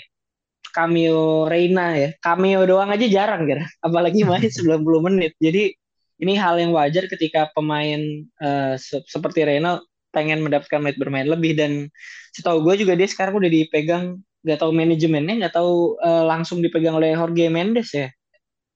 cameo 0.73 1.47
Reina 1.51 1.97
ya. 1.97 2.11
Cameo 2.23 2.65
doang 2.65 2.91
aja 2.95 3.07
jarang 3.07 3.45
kan. 3.49 3.61
Apalagi 3.85 4.25
main 4.25 4.45
90 4.49 5.07
menit. 5.07 5.33
Jadi 5.41 5.75
ini 6.21 6.33
hal 6.37 6.61
yang 6.61 6.73
wajar 6.77 7.09
ketika 7.09 7.49
pemain 7.57 8.25
uh, 8.45 8.77
se 8.77 9.01
seperti 9.09 9.45
Reina 9.45 9.81
pengen 10.13 10.43
mendapatkan 10.45 10.83
menit 10.83 10.99
bermain 11.01 11.25
lebih 11.25 11.57
dan 11.57 11.89
setahu 12.35 12.67
gue 12.67 12.85
juga 12.85 12.99
dia 12.99 13.09
sekarang 13.09 13.41
udah 13.41 13.51
dipegang 13.51 14.19
nggak 14.43 14.59
tahu 14.59 14.73
manajemennya 14.75 15.47
nggak 15.47 15.55
tahu 15.55 15.97
uh, 16.03 16.25
langsung 16.27 16.59
dipegang 16.61 16.99
oleh 16.99 17.15
Jorge 17.15 17.47
Mendes 17.47 17.95
ya 17.95 18.11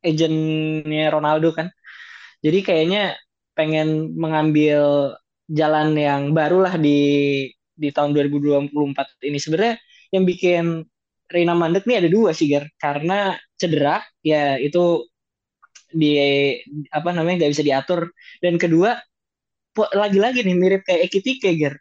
agentnya 0.04 1.10
Ronaldo 1.10 1.50
kan 1.50 1.74
jadi 2.44 2.60
kayaknya 2.62 3.02
pengen 3.56 4.14
mengambil 4.14 5.14
jalan 5.50 5.96
yang 5.98 6.22
baru 6.36 6.64
lah 6.68 6.74
di 6.78 7.00
di 7.74 7.88
tahun 7.90 8.14
2024 8.14 8.70
ini 9.26 9.38
sebenarnya 9.42 9.76
yang 10.14 10.22
bikin 10.22 10.86
Reina 11.26 11.56
mandek 11.58 11.88
nih 11.88 12.04
ada 12.04 12.08
dua 12.12 12.30
sih 12.30 12.46
Gar 12.46 12.70
karena 12.78 13.34
cedera 13.58 13.98
ya 14.22 14.54
itu 14.60 15.02
di 15.90 16.14
apa 16.94 17.10
namanya 17.10 17.44
nggak 17.46 17.52
bisa 17.58 17.64
diatur. 17.66 18.14
Dan 18.38 18.54
kedua 18.62 18.94
lagi-lagi 19.74 20.46
nih 20.46 20.54
mirip 20.54 20.82
kayak 20.86 21.10
Ekitike 21.10 21.50
Gar 21.58 21.74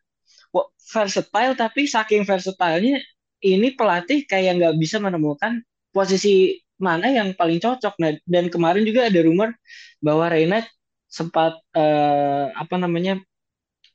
versatile 0.93 1.57
tapi 1.57 1.89
saking 1.89 2.21
versatilenya 2.27 3.01
ini 3.43 3.73
pelatih 3.73 4.23
kayak 4.29 4.61
nggak 4.61 4.75
bisa 4.77 5.01
menemukan 5.01 5.59
posisi 5.89 6.61
mana 6.77 7.09
yang 7.09 7.33
paling 7.33 7.57
cocok. 7.59 7.97
Nah 7.99 8.13
dan 8.27 8.47
kemarin 8.53 8.83
juga 8.85 9.09
ada 9.09 9.19
rumor 9.25 9.51
bahwa 9.99 10.29
Reina 10.29 10.61
sempat 11.09 11.57
uh, 11.75 12.45
apa 12.53 12.75
namanya 12.77 13.21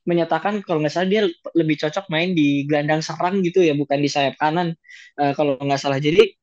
menyatakan 0.09 0.65
kalau 0.65 0.81
nggak 0.81 0.93
salah 0.93 1.09
dia 1.09 1.29
lebih 1.53 1.77
cocok 1.77 2.09
main 2.09 2.33
di 2.33 2.65
gelandang 2.65 3.05
serang 3.05 3.45
gitu 3.45 3.61
ya 3.61 3.77
bukan 3.77 4.01
di 4.01 4.09
sayap 4.09 4.41
kanan 4.41 4.73
uh, 5.21 5.31
kalau 5.37 5.53
nggak 5.61 5.77
salah. 5.77 6.01
Jadi 6.01 6.33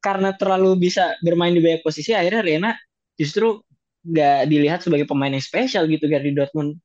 karena 0.00 0.32
terlalu 0.32 0.88
bisa 0.88 1.12
bermain 1.20 1.52
di 1.52 1.60
banyak 1.60 1.84
posisi 1.84 2.16
akhirnya 2.16 2.40
Rena 2.40 2.70
justru 3.20 3.60
nggak 4.00 4.48
dilihat 4.48 4.80
sebagai 4.80 5.04
pemain 5.04 5.28
yang 5.28 5.44
spesial 5.44 5.84
gitu 5.84 6.08
di 6.08 6.32
Dortmund. 6.32 6.80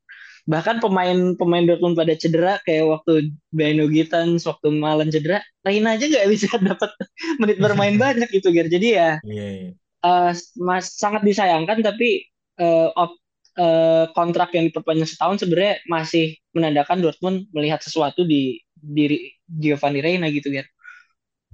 Bahkan 0.46 0.78
pemain-pemain 0.84 1.66
Dortmund 1.66 1.96
pada 1.98 2.14
cedera 2.14 2.60
kayak 2.68 2.86
waktu 2.86 3.34
Beno 3.50 3.88
Gittens 3.88 4.44
waktu 4.46 4.70
Malen 4.76 5.10
cedera 5.10 5.42
Reina 5.64 5.96
aja 5.96 6.06
nggak 6.06 6.28
bisa 6.28 6.52
dapat 6.76 6.92
menit 7.40 7.58
bermain 7.58 7.96
banyak 7.96 8.28
gitu 8.30 8.52
Ger. 8.52 8.68
Jadi 8.68 9.00
ya 9.00 9.18
yeah, 9.24 9.72
yeah. 9.72 9.74
Uh, 10.06 10.38
mas 10.62 10.94
sangat 11.02 11.26
disayangkan 11.26 11.82
tapi 11.82 12.30
uh, 12.62 12.94
op, 12.94 13.18
uh, 13.60 14.06
kontrak 14.16 14.52
yang 14.56 14.68
diperpanjang 14.70 15.10
setahun 15.10 15.44
sebenarnya 15.44 15.84
masih 15.88 16.36
menandakan 16.56 17.04
Dortmund 17.04 17.38
melihat 17.56 17.80
sesuatu 17.84 18.24
di 18.28 18.60
diri 18.76 19.34
Giovanni 19.48 20.00
Reina 20.04 20.28
gitu 20.30 20.54
Ger 20.54 20.68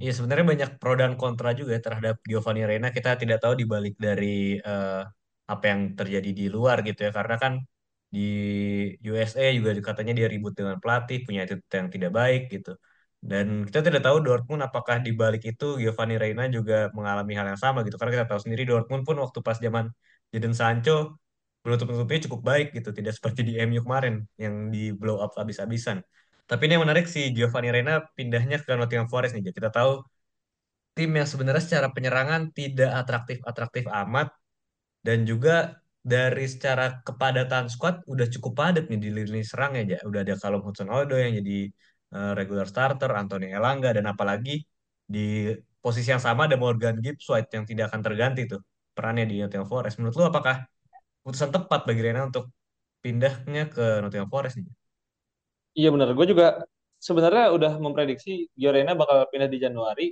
Iya 0.02 0.12
sebenarnya 0.18 0.46
banyak 0.52 0.70
pro 0.82 0.94
dan 0.98 1.14
kontra 1.14 1.54
juga 1.54 1.78
terhadap 1.78 2.16
Giovanni 2.26 2.66
Reina. 2.66 2.90
Kita 2.90 3.10
tidak 3.22 3.38
tahu 3.44 3.54
di 3.62 3.66
balik 3.70 3.94
dari 4.02 4.58
uh, 4.58 5.06
apa 5.46 5.64
yang 5.70 5.82
terjadi 6.00 6.30
di 6.40 6.46
luar 6.50 6.82
gitu 6.82 7.06
ya. 7.06 7.12
Karena 7.14 7.36
kan 7.38 7.54
di 8.10 8.20
USA 9.10 9.46
juga 9.58 9.70
katanya 9.90 10.14
dia 10.18 10.28
ribut 10.34 10.54
dengan 10.58 10.82
pelatih, 10.82 11.18
punya 11.26 11.40
attitude 11.46 11.70
yang 11.78 11.90
tidak 11.94 12.12
baik 12.18 12.42
gitu. 12.50 12.74
Dan 13.22 13.46
kita 13.70 13.80
tidak 13.86 14.02
tahu 14.02 14.18
Dortmund 14.26 14.62
apakah 14.66 14.98
di 15.06 15.14
balik 15.14 15.46
itu 15.46 15.66
Giovanni 15.78 16.18
Reina 16.18 16.50
juga 16.50 16.90
mengalami 16.98 17.34
hal 17.38 17.46
yang 17.54 17.62
sama 17.62 17.86
gitu. 17.86 17.96
Karena 18.02 18.12
kita 18.18 18.26
tahu 18.34 18.40
sendiri 18.42 18.64
Dortmund 18.66 19.06
pun 19.06 19.16
waktu 19.22 19.40
pas 19.46 19.58
zaman 19.62 19.86
Jadon 20.34 20.56
Sancho 20.58 21.21
menutup-nutupnya 21.64 22.20
cukup 22.28 22.42
baik 22.50 22.68
gitu. 22.78 22.90
Tidak 22.98 23.14
seperti 23.18 23.42
di 23.48 23.54
MU 23.68 23.82
kemarin 23.86 24.16
yang 24.44 24.74
di 24.74 24.92
blow 25.00 25.18
up 25.24 25.32
habis-habisan. 25.40 25.98
Tapi 26.50 26.62
ini 26.68 26.72
yang 26.76 26.84
menarik 26.84 27.06
si 27.08 27.32
Giovanni 27.36 27.70
Reina 27.72 28.04
pindahnya 28.18 28.58
ke 28.66 28.72
Nottingham 28.76 29.08
Forest 29.08 29.34
nih. 29.38 29.54
Kita 29.56 29.70
tahu 29.72 30.04
tim 30.98 31.12
yang 31.16 31.28
sebenarnya 31.32 31.64
secara 31.64 31.88
penyerangan 31.96 32.42
tidak 32.52 32.92
atraktif-atraktif 33.02 33.86
amat 33.88 34.28
dan 35.08 35.24
juga 35.30 35.80
dari 36.02 36.46
secara 36.50 37.00
kepadatan 37.06 37.70
squad 37.70 38.02
udah 38.10 38.28
cukup 38.34 38.54
padat 38.58 38.86
nih 38.90 39.00
di 39.00 39.10
lini 39.14 39.44
serang 39.46 39.78
ya. 39.78 40.02
Udah 40.10 40.20
ada 40.26 40.36
Callum 40.42 40.62
Hudson-Odoi 40.66 41.20
yang 41.30 41.34
jadi 41.40 41.58
uh, 42.16 42.32
regular 42.40 42.66
starter, 42.68 43.12
Anthony 43.14 43.54
Elanga 43.54 43.90
dan 43.98 44.06
apalagi 44.10 44.66
di 45.06 45.54
posisi 45.84 46.10
yang 46.14 46.24
sama 46.24 46.42
ada 46.48 46.58
Morgan 46.60 46.96
Gibbs 47.04 47.26
White 47.32 47.50
yang 47.56 47.66
tidak 47.70 47.86
akan 47.94 48.02
terganti 48.06 48.42
tuh 48.52 48.60
perannya 48.96 49.26
di 49.30 49.36
Nottingham 49.42 49.70
Forest. 49.70 49.96
Menurut 50.00 50.16
lu 50.20 50.26
apakah 50.28 50.56
putusan 51.22 51.50
tepat 51.54 51.86
bagi 51.86 52.02
Reina 52.02 52.28
untuk 52.28 52.50
pindahnya 53.02 53.70
ke 53.70 54.02
Nottingham 54.02 54.30
Forest 54.30 54.62
nih? 54.62 54.68
Iya 55.72 55.90
benar, 55.94 56.12
gue 56.12 56.28
juga 56.28 56.68
sebenarnya 57.00 57.56
udah 57.56 57.74
memprediksi 57.80 58.52
Giorena 58.54 58.94
bakal 58.94 59.26
pindah 59.32 59.50
di 59.50 59.58
Januari, 59.58 60.08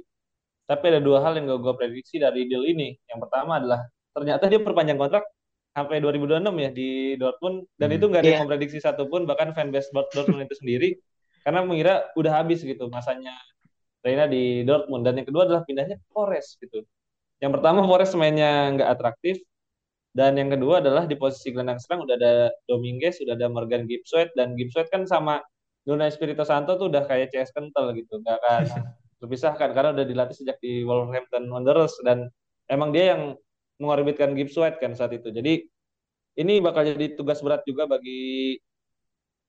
tapi 0.66 0.84
ada 0.90 1.02
dua 1.04 1.22
hal 1.22 1.38
yang 1.38 1.52
gak 1.52 1.62
gue 1.62 1.74
prediksi 1.76 2.18
dari 2.18 2.48
deal 2.48 2.64
ini. 2.64 2.96
Yang 3.06 3.20
pertama 3.28 3.60
adalah 3.60 3.86
ternyata 4.16 4.50
dia 4.50 4.62
perpanjang 4.64 4.98
kontrak 4.98 5.28
sampai 5.70 6.02
2026 6.02 6.50
ya 6.66 6.70
di 6.74 6.90
Dortmund 7.16 7.58
dan 7.78 7.94
hmm. 7.94 7.98
itu 8.02 8.06
nggak 8.10 8.22
ada 8.22 8.26
yeah. 8.26 8.36
yang 8.36 8.44
memprediksi 8.50 8.80
satupun 8.82 9.30
bahkan 9.30 9.54
fanbase 9.54 9.94
Dortmund 9.94 10.50
itu 10.50 10.58
sendiri 10.58 10.90
karena 11.46 11.62
mengira 11.64 12.10
udah 12.18 12.42
habis 12.42 12.66
gitu 12.66 12.90
masanya 12.90 13.32
Reina 14.02 14.26
di 14.26 14.66
Dortmund 14.66 15.06
dan 15.06 15.20
yang 15.22 15.28
kedua 15.30 15.46
adalah 15.46 15.62
pindahnya 15.64 16.00
ke 16.00 16.08
Forest 16.10 16.60
gitu. 16.64 16.84
Yang 17.40 17.52
pertama 17.60 17.84
Forest 17.86 18.16
mainnya 18.16 18.72
nggak 18.76 18.90
atraktif 18.98 19.40
dan 20.20 20.36
yang 20.36 20.52
kedua 20.52 20.84
adalah 20.84 21.08
di 21.08 21.16
posisi 21.16 21.56
gelandang 21.56 21.80
serang 21.80 22.04
udah 22.04 22.20
ada 22.20 22.34
Dominguez, 22.68 23.24
udah 23.24 23.40
ada 23.40 23.48
Morgan 23.48 23.88
Gibbs 23.88 24.12
White 24.12 24.36
dan 24.36 24.60
Gibbs 24.60 24.76
White 24.76 24.92
kan 24.92 25.08
sama 25.08 25.40
Nuno 25.88 26.04
Espirito 26.04 26.44
Santo 26.44 26.76
tuh 26.76 26.92
udah 26.92 27.08
kayak 27.08 27.32
CS 27.32 27.56
kental 27.56 27.96
gitu, 27.96 28.20
nggak 28.20 28.36
akan 28.44 28.64
terpisahkan 29.24 29.72
karena 29.72 29.96
udah 29.96 30.04
dilatih 30.04 30.36
sejak 30.36 30.60
di 30.60 30.84
Wolverhampton 30.84 31.48
Wanderers 31.48 31.96
dan 32.04 32.28
emang 32.68 32.92
dia 32.92 33.16
yang 33.16 33.40
mengorbitkan 33.80 34.36
Gibbs 34.36 34.60
White 34.60 34.84
kan 34.84 34.92
saat 34.92 35.16
itu. 35.16 35.32
Jadi 35.32 35.64
ini 36.36 36.60
bakal 36.60 36.84
jadi 36.84 37.16
tugas 37.16 37.40
berat 37.40 37.64
juga 37.64 37.88
bagi 37.88 38.60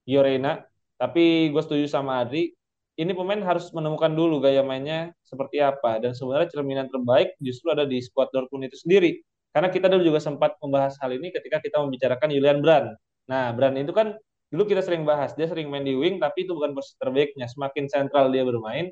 Giorena. 0.07 0.63
Tapi 1.01 1.51
gue 1.51 1.63
setuju 1.67 1.87
sama 1.91 2.23
Adri, 2.23 2.53
ini 3.01 3.13
pemain 3.17 3.41
harus 3.41 3.73
menemukan 3.73 4.13
dulu 4.13 4.39
gaya 4.39 4.61
mainnya 4.63 5.11
seperti 5.27 5.59
apa. 5.59 5.99
Dan 5.99 6.15
sebenarnya 6.15 6.53
cerminan 6.53 6.87
terbaik 6.93 7.35
justru 7.43 7.73
ada 7.75 7.89
di 7.89 7.99
squad 7.99 8.31
Dortmund 8.31 8.71
itu 8.71 8.79
sendiri. 8.79 9.19
Karena 9.51 9.69
kita 9.71 9.91
dulu 9.91 10.03
juga 10.15 10.21
sempat 10.23 10.55
membahas 10.63 10.95
hal 11.03 11.11
ini 11.15 11.35
ketika 11.35 11.59
kita 11.59 11.83
membicarakan 11.83 12.29
Julian 12.31 12.59
Brand. 12.63 12.95
Nah, 13.27 13.51
Brand 13.51 13.75
itu 13.75 13.91
kan 13.91 14.15
dulu 14.51 14.63
kita 14.67 14.83
sering 14.83 15.03
bahas, 15.03 15.35
dia 15.35 15.47
sering 15.51 15.71
main 15.71 15.83
di 15.83 15.95
wing, 15.95 16.23
tapi 16.23 16.47
itu 16.47 16.55
bukan 16.55 16.75
posisi 16.75 16.95
terbaiknya. 16.99 17.51
Semakin 17.51 17.91
sentral 17.91 18.31
dia 18.31 18.47
bermain, 18.47 18.91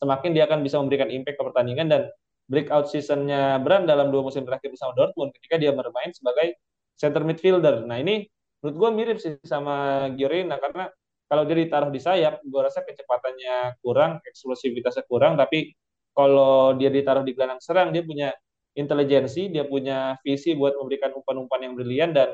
semakin 0.00 0.30
dia 0.32 0.44
akan 0.48 0.64
bisa 0.64 0.80
memberikan 0.80 1.08
impact 1.12 1.36
ke 1.36 1.44
pertandingan 1.44 1.86
dan 1.92 2.02
breakout 2.48 2.88
seasonnya 2.88 3.60
Brand 3.60 3.84
dalam 3.84 4.08
dua 4.08 4.24
musim 4.24 4.42
terakhir 4.48 4.72
bersama 4.72 4.96
Dortmund 4.96 5.36
ketika 5.36 5.60
dia 5.60 5.72
bermain 5.76 6.10
sebagai 6.16 6.56
center 6.96 7.22
midfielder. 7.22 7.84
Nah 7.84 8.00
ini 8.00 8.24
menurut 8.64 8.76
gue 8.80 8.90
mirip 8.96 9.18
sih 9.20 9.36
sama 9.44 10.08
Giorena 10.16 10.56
karena 10.56 10.88
kalau 11.28 11.44
dia 11.44 11.60
ditaruh 11.60 11.92
di 11.92 12.00
sayap, 12.00 12.40
gue 12.40 12.60
rasa 12.64 12.80
kecepatannya 12.88 13.84
kurang, 13.84 14.16
eksplosivitasnya 14.24 15.04
kurang, 15.04 15.36
tapi 15.36 15.76
kalau 16.16 16.72
dia 16.80 16.88
ditaruh 16.88 17.20
di 17.20 17.36
gelandang 17.36 17.60
serang, 17.60 17.92
dia 17.92 18.00
punya 18.00 18.32
intelijensi, 18.78 19.50
dia 19.50 19.66
punya 19.66 20.14
visi 20.22 20.54
buat 20.54 20.78
memberikan 20.78 21.10
umpan-umpan 21.18 21.60
yang 21.66 21.72
brilian 21.74 22.10
dan 22.14 22.30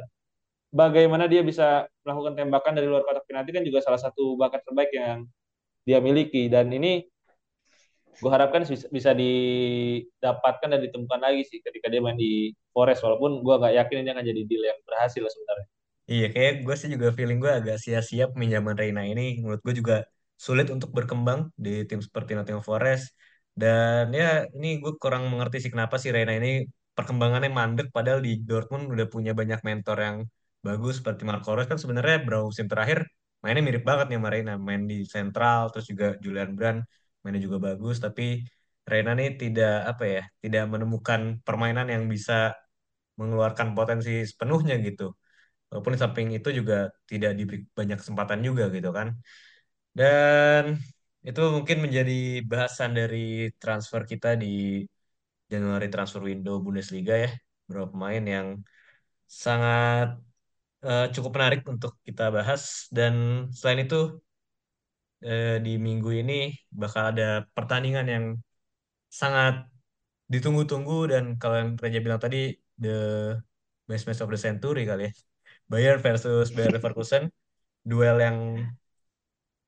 bagaimana 0.68 1.24
dia 1.24 1.40
bisa 1.40 1.88
melakukan 2.04 2.36
tembakan 2.36 2.72
dari 2.76 2.86
luar 2.90 3.02
kotak 3.08 3.24
penalti 3.24 3.50
kan 3.56 3.64
juga 3.64 3.80
salah 3.80 3.98
satu 3.98 4.36
bakat 4.36 4.60
terbaik 4.68 4.92
yang 4.92 5.24
dia 5.88 6.02
miliki 6.04 6.52
dan 6.52 6.68
ini 6.68 7.08
gue 8.14 8.30
harapkan 8.30 8.62
bisa, 8.66 9.10
didapatkan 9.10 10.68
dan 10.70 10.80
ditemukan 10.80 11.18
lagi 11.18 11.42
sih 11.50 11.58
ketika 11.62 11.90
dia 11.90 11.98
main 11.98 12.14
di 12.14 12.54
Forest 12.70 13.02
walaupun 13.02 13.42
gue 13.42 13.54
nggak 13.58 13.74
yakin 13.74 13.96
ini 14.06 14.10
akan 14.14 14.24
jadi 14.24 14.42
deal 14.46 14.62
yang 14.62 14.78
berhasil 14.86 15.22
sebenarnya. 15.24 15.66
Iya, 16.04 16.26
kayak 16.36 16.52
gue 16.68 16.74
sih 16.76 16.88
juga 16.92 17.08
feeling 17.16 17.40
gue 17.40 17.48
agak 17.48 17.76
sia-sia 17.80 18.28
pinjaman 18.28 18.76
Reina 18.76 19.08
ini. 19.08 19.40
Menurut 19.40 19.64
gue 19.64 19.74
juga 19.80 19.96
sulit 20.36 20.68
untuk 20.68 20.92
berkembang 20.92 21.48
di 21.56 21.88
tim 21.88 22.04
seperti 22.04 22.36
Nottingham 22.36 22.60
Forest. 22.60 23.16
Dan 23.60 24.04
ya 24.20 24.24
ini 24.56 24.66
gue 24.82 24.92
kurang 25.02 25.22
mengerti 25.32 25.56
sih 25.62 25.70
kenapa 25.74 25.94
sih 26.02 26.10
Reina 26.14 26.32
ini 26.40 26.48
perkembangannya 26.96 27.50
mandek. 27.58 27.86
Padahal 27.96 28.20
di 28.26 28.30
Dortmund 28.48 28.84
udah 28.94 29.06
punya 29.14 29.32
banyak 29.40 29.60
mentor 29.68 29.96
yang 30.06 30.16
bagus 30.66 30.92
seperti 31.00 31.22
Marco 31.28 31.48
Reus 31.54 31.68
kan 31.70 31.78
sebenarnya 31.82 32.14
beberapa 32.22 32.44
musim 32.50 32.66
terakhir 32.72 32.98
mainnya 33.42 33.62
mirip 33.68 33.82
banget 33.90 34.06
nih 34.10 34.18
sama 34.18 34.28
Reina. 34.34 34.52
Main 34.68 34.82
di 34.90 34.96
sentral, 35.14 35.60
terus 35.70 35.86
juga 35.92 36.06
Julian 36.24 36.50
Brand 36.58 36.78
mainnya 37.22 37.40
juga 37.46 37.58
bagus. 37.66 37.96
Tapi 38.04 38.22
Reina 38.90 39.10
nih 39.18 39.28
tidak 39.40 39.72
apa 39.90 40.04
ya, 40.14 40.20
tidak 40.42 40.62
menemukan 40.72 41.20
permainan 41.46 41.86
yang 41.94 42.04
bisa 42.14 42.34
mengeluarkan 43.20 43.68
potensi 43.78 44.10
sepenuhnya 44.30 44.74
gitu. 44.86 45.04
Walaupun 45.70 45.92
di 45.96 46.00
samping 46.04 46.28
itu 46.38 46.48
juga 46.58 46.74
tidak 47.10 47.30
diberi 47.38 47.58
banyak 47.78 47.98
kesempatan 48.02 48.40
juga 48.48 48.64
gitu 48.76 48.90
kan. 48.98 49.08
Dan 49.98 50.64
itu 51.28 51.40
mungkin 51.56 51.78
menjadi 51.84 52.12
bahasan 52.50 52.90
dari 52.98 53.18
transfer 53.60 54.02
kita 54.12 54.28
di 54.42 54.46
Januari 55.52 55.86
transfer 55.92 56.22
window 56.30 56.54
Bundesliga 56.64 57.14
ya. 57.24 57.30
Beberapa 57.64 57.88
pemain 57.94 58.24
yang 58.34 58.48
sangat 59.42 60.06
uh, 60.84 61.06
cukup 61.14 61.30
menarik 61.36 61.60
untuk 61.72 61.92
kita 62.06 62.22
bahas. 62.36 62.62
Dan 62.96 63.14
selain 63.56 63.80
itu 63.84 63.96
uh, 65.24 65.56
di 65.64 65.70
minggu 65.86 66.10
ini 66.20 66.32
bakal 66.80 67.02
ada 67.12 67.48
pertandingan 67.56 68.06
yang 68.14 68.24
sangat 69.20 69.54
ditunggu-tunggu 70.32 70.94
dan 71.12 71.24
kalau 71.40 71.56
yang 71.60 71.70
Reja 71.82 71.98
bilang 72.04 72.20
tadi 72.24 72.36
the 72.80 72.90
best 73.88 74.04
match 74.08 74.20
of 74.24 74.30
the 74.32 74.40
century 74.40 74.82
kali 74.90 75.02
ya. 75.08 75.12
Bayern 75.70 76.00
versus 76.04 76.52
Bayer 76.52 76.72
Leverkusen 76.76 77.32
duel 77.84 78.16
yang 78.20 78.38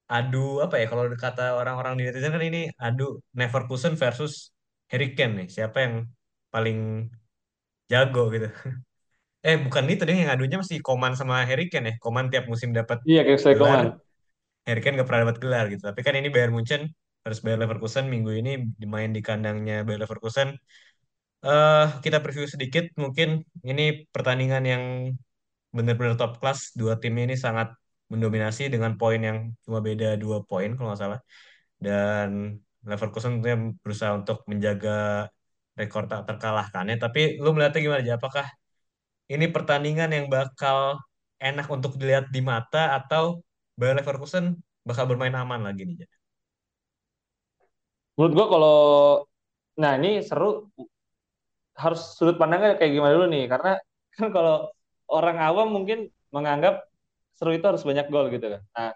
adu 0.07 0.63
apa 0.65 0.75
ya 0.81 0.87
kalau 0.91 1.03
kata 1.19 1.59
orang-orang 1.59 1.99
di 1.99 2.03
netizen 2.07 2.31
kan 2.31 2.45
ini 2.45 2.71
adu 2.79 3.19
Leverkusen 3.35 3.99
versus 3.99 4.55
Harry 4.91 5.13
Kane 5.17 5.33
nih. 5.39 5.47
Siapa 5.51 5.79
yang 5.85 5.95
paling 6.55 7.11
jago 7.91 8.31
gitu? 8.35 8.49
Eh 9.47 9.55
bukan 9.63 9.87
itu 9.87 10.03
deh 10.03 10.17
yang 10.27 10.35
adunya 10.35 10.59
masih 10.59 10.83
Koman 10.83 11.15
sama 11.15 11.47
Harry 11.47 11.71
Kane 11.71 11.87
ya. 11.87 11.95
Koman 12.03 12.27
tiap 12.35 12.51
musim 12.51 12.75
dapat 12.75 12.99
iya 13.07 13.23
kayak 13.23 13.55
Koman 13.55 13.95
Harry 14.67 14.81
Kane 14.83 14.99
gak 14.99 15.07
pernah 15.07 15.23
dapat 15.31 15.39
gelar 15.39 15.65
gitu. 15.71 15.83
Tapi 15.87 16.01
kan 16.03 16.19
ini 16.19 16.29
Bayern 16.35 16.51
Munchen 16.51 16.91
harus 17.23 17.39
Bayer 17.39 17.59
Leverkusen. 17.63 18.11
Minggu 18.11 18.31
ini 18.35 18.51
dimain 18.75 19.15
di 19.15 19.23
kandangnya 19.23 19.87
Bayer 19.87 20.03
Leverkusen. 20.03 20.59
Uh, 21.47 21.87
kita 22.03 22.19
preview 22.19 22.51
sedikit. 22.51 22.91
Mungkin 22.99 23.47
ini 23.63 24.11
pertandingan 24.11 24.63
yang 24.67 24.83
benar-benar 25.71 26.19
top 26.19 26.43
kelas. 26.43 26.75
Dua 26.75 26.99
tim 26.99 27.15
ini 27.15 27.39
sangat 27.39 27.71
mendominasi 28.13 28.63
dengan 28.75 28.93
poin 29.01 29.21
yang 29.29 29.39
cuma 29.65 29.79
beda 29.89 30.07
dua 30.23 30.39
poin 30.49 30.71
kalau 30.77 30.89
nggak 30.91 31.03
salah. 31.03 31.21
Dan 31.85 32.61
Leverkusen 32.87 33.31
tentunya 33.39 33.59
berusaha 33.83 34.13
untuk 34.15 34.47
menjaga 34.51 35.27
rekor 35.79 36.03
tak 36.11 36.23
terkalahkannya. 36.29 36.97
Tapi 37.03 37.21
lu 37.43 37.51
melihatnya 37.55 37.81
gimana 37.85 38.01
aja? 38.05 38.15
Apakah 38.21 38.47
ini 39.33 39.47
pertandingan 39.51 40.11
yang 40.17 40.27
bakal 40.31 41.03
enak 41.43 41.67
untuk 41.67 41.99
dilihat 42.01 42.31
di 42.35 42.41
mata 42.41 42.97
atau 42.99 43.43
Bayer 43.77 43.99
Leverkusen 43.99 44.57
bakal 44.87 45.05
bermain 45.11 45.35
aman 45.35 45.61
lagi 45.67 45.83
nih? 45.85 46.07
Menurut 48.17 48.33
gua 48.33 48.47
kalau 48.49 48.79
nah 49.77 49.93
ini 50.01 50.25
seru 50.25 50.71
harus 51.77 52.01
sudut 52.17 52.41
pandangnya 52.41 52.81
kayak 52.81 52.93
gimana 52.97 53.13
dulu 53.13 53.27
nih 53.29 53.45
karena 53.53 53.77
kan 54.17 54.27
kalau 54.33 54.73
orang 55.13 55.37
awam 55.37 55.69
mungkin 55.77 56.09
menganggap 56.33 56.86
seru 57.37 57.53
itu 57.53 57.67
harus 57.69 57.85
banyak 57.85 58.07
gol 58.09 58.27
gitu 58.33 58.47
kan. 58.49 58.63
Nah, 58.77 58.91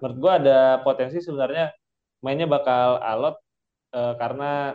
menurut 0.00 0.16
gue 0.22 0.32
ada 0.44 0.58
potensi 0.82 1.18
sebenarnya 1.20 1.72
mainnya 2.24 2.48
bakal 2.48 2.98
alot 3.04 3.36
e, 3.92 4.00
karena 4.20 4.74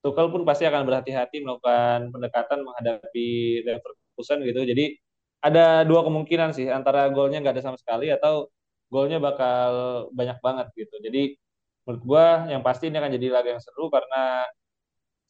Tuchel 0.00 0.32
pun 0.32 0.42
pasti 0.48 0.64
akan 0.64 0.88
berhati-hati 0.88 1.44
melakukan 1.44 2.08
pendekatan 2.14 2.64
menghadapi 2.64 3.60
Leverkusen 3.68 4.40
gitu. 4.48 4.60
Jadi 4.64 4.96
ada 5.44 5.84
dua 5.84 6.00
kemungkinan 6.08 6.56
sih 6.56 6.68
antara 6.72 7.08
golnya 7.12 7.40
nggak 7.44 7.60
ada 7.60 7.64
sama 7.64 7.78
sekali 7.80 8.08
atau 8.12 8.48
golnya 8.88 9.18
bakal 9.20 9.70
banyak 10.16 10.38
banget 10.40 10.66
gitu. 10.78 10.96
Jadi 11.04 11.36
menurut 11.84 12.02
gue 12.06 12.26
yang 12.54 12.62
pasti 12.64 12.88
ini 12.88 12.96
akan 13.00 13.12
jadi 13.16 13.26
laga 13.32 13.48
yang 13.56 13.62
seru 13.62 13.92
karena 13.92 14.46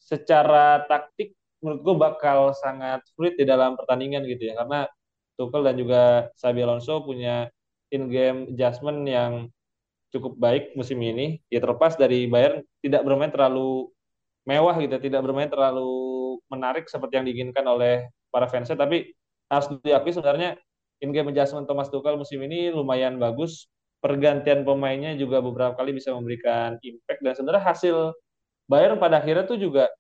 secara 0.00 0.84
taktik 0.88 1.34
menurut 1.62 1.80
gue 1.84 1.94
bakal 2.00 2.38
sangat 2.56 3.04
sulit 3.14 3.36
di 3.36 3.44
dalam 3.44 3.76
pertandingan 3.78 4.24
gitu 4.26 4.50
ya 4.50 4.54
karena 4.64 4.88
Tuchel 5.38 5.62
dan 5.66 5.74
juga 5.78 6.32
Xabi 6.38 6.60
Alonso 6.62 7.02
punya 7.02 7.50
in 7.90 8.06
game 8.10 8.50
adjustment 8.54 9.02
yang 9.06 9.32
cukup 10.10 10.34
baik 10.38 10.74
musim 10.74 10.98
ini 11.02 11.38
ya 11.50 11.62
terlepas 11.62 11.94
dari 11.94 12.26
Bayern 12.26 12.62
tidak 12.82 13.06
bermain 13.06 13.30
terlalu 13.30 13.90
mewah 14.46 14.74
gitu 14.82 14.98
tidak 14.98 15.22
bermain 15.22 15.46
terlalu 15.46 16.38
menarik 16.50 16.90
seperti 16.90 17.18
yang 17.18 17.26
diinginkan 17.26 17.62
oleh 17.62 18.10
para 18.30 18.50
fansnya 18.50 18.74
tapi 18.74 19.14
harus 19.46 19.70
diakui 19.82 20.10
sebenarnya 20.10 20.58
in 21.02 21.14
game 21.14 21.30
adjustment 21.30 21.70
Thomas 21.70 21.90
Tuchel 21.90 22.18
musim 22.18 22.42
ini 22.42 22.74
lumayan 22.74 23.18
bagus 23.22 23.70
pergantian 24.00 24.64
pemainnya 24.64 25.14
juga 25.14 25.44
beberapa 25.44 25.76
kali 25.76 25.94
bisa 25.94 26.10
memberikan 26.16 26.80
impact 26.82 27.20
dan 27.20 27.34
sebenarnya 27.36 27.64
hasil 27.64 27.96
Bayern 28.70 29.02
pada 29.02 29.18
akhirnya 29.18 29.44
tuh 29.50 29.58
juga 29.58 29.90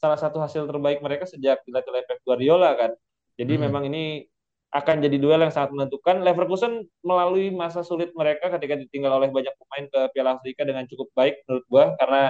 salah 0.00 0.16
satu 0.16 0.40
hasil 0.40 0.64
terbaik 0.64 1.04
mereka 1.04 1.28
sejak 1.28 1.60
dilatih 1.66 1.90
oleh 1.92 2.02
Pep 2.08 2.18
Guardiola 2.24 2.72
kan. 2.78 2.94
Jadi 3.36 3.58
hmm. 3.58 3.62
memang 3.68 3.82
ini 3.90 4.24
akan 4.70 5.02
jadi 5.02 5.16
duel 5.18 5.42
yang 5.42 5.50
sangat 5.50 5.74
menentukan. 5.74 6.22
Leverkusen 6.22 6.86
melalui 7.02 7.50
masa 7.50 7.82
sulit 7.82 8.14
mereka 8.14 8.50
ketika 8.54 8.78
ditinggal 8.78 9.18
oleh 9.18 9.30
banyak 9.34 9.50
pemain 9.58 9.84
ke 9.90 10.00
Piala 10.14 10.38
Afrika 10.38 10.62
dengan 10.62 10.86
cukup 10.86 11.10
baik 11.18 11.42
menurut 11.46 11.64
gua 11.66 11.84
karena 11.98 12.22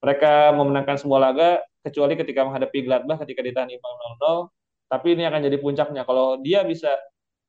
mereka 0.00 0.32
memenangkan 0.54 0.96
semua 0.96 1.18
laga 1.20 1.60
kecuali 1.82 2.14
ketika 2.14 2.46
menghadapi 2.46 2.78
Gladbach 2.86 3.18
ketika 3.26 3.40
ditahan 3.42 3.68
imbang 3.68 3.94
0-0. 4.22 4.48
Tapi 4.90 5.06
ini 5.18 5.22
akan 5.26 5.40
jadi 5.46 5.56
puncaknya 5.58 6.02
kalau 6.06 6.38
dia 6.38 6.62
bisa 6.62 6.94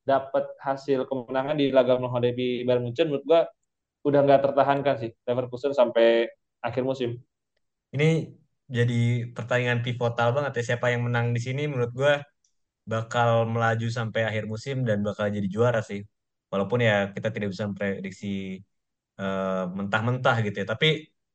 dapat 0.02 0.50
hasil 0.58 1.06
kemenangan 1.06 1.56
di 1.58 1.70
laga 1.70 2.02
menghadapi 2.02 2.66
Bayern 2.66 2.82
Munchen 2.82 3.14
menurut 3.14 3.26
gua 3.30 3.42
udah 4.02 4.20
nggak 4.26 4.42
tertahankan 4.42 4.96
sih 4.98 5.12
Leverkusen 5.30 5.78
sampai 5.78 6.26
akhir 6.66 6.82
musim. 6.82 7.22
Ini 7.94 8.34
jadi 8.72 9.28
pertandingan 9.36 9.84
pivotal 9.84 10.32
banget 10.32 10.64
ya 10.64 10.74
siapa 10.74 10.90
yang 10.90 11.04
menang 11.06 11.36
di 11.36 11.42
sini 11.44 11.68
menurut 11.68 11.92
gue 11.92 12.14
bakal 12.92 13.30
melaju 13.54 13.88
sampai 13.98 14.22
akhir 14.30 14.44
musim 14.52 14.76
dan 14.88 14.98
bakal 15.08 15.26
jadi 15.38 15.48
juara 15.56 15.80
sih 15.90 16.02
walaupun 16.52 16.80
ya 16.88 16.96
kita 17.16 17.28
tidak 17.36 17.48
bisa 17.54 17.64
memprediksi 17.70 18.60
uh, 19.24 19.64
mentah-mentah 19.78 20.36
gitu 20.46 20.58
ya 20.62 20.68
tapi 20.74 20.88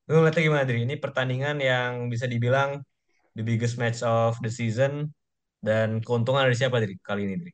lu 0.07 0.23
ngeliatnya 0.23 0.43
gimana 0.47 0.65
Dri? 0.69 0.81
Ini 0.87 0.97
pertandingan 1.03 1.57
yang 1.59 2.07
bisa 2.07 2.31
dibilang 2.31 2.79
the 3.35 3.43
biggest 3.43 3.75
match 3.75 4.07
of 4.07 4.39
the 4.39 4.51
season 4.51 5.11
dan 5.59 5.99
keuntungan 5.99 6.47
dari 6.47 6.57
siapa 6.57 6.79
Dri 6.79 6.95
kali 7.03 7.27
ini 7.27 7.37
Dri? 7.43 7.53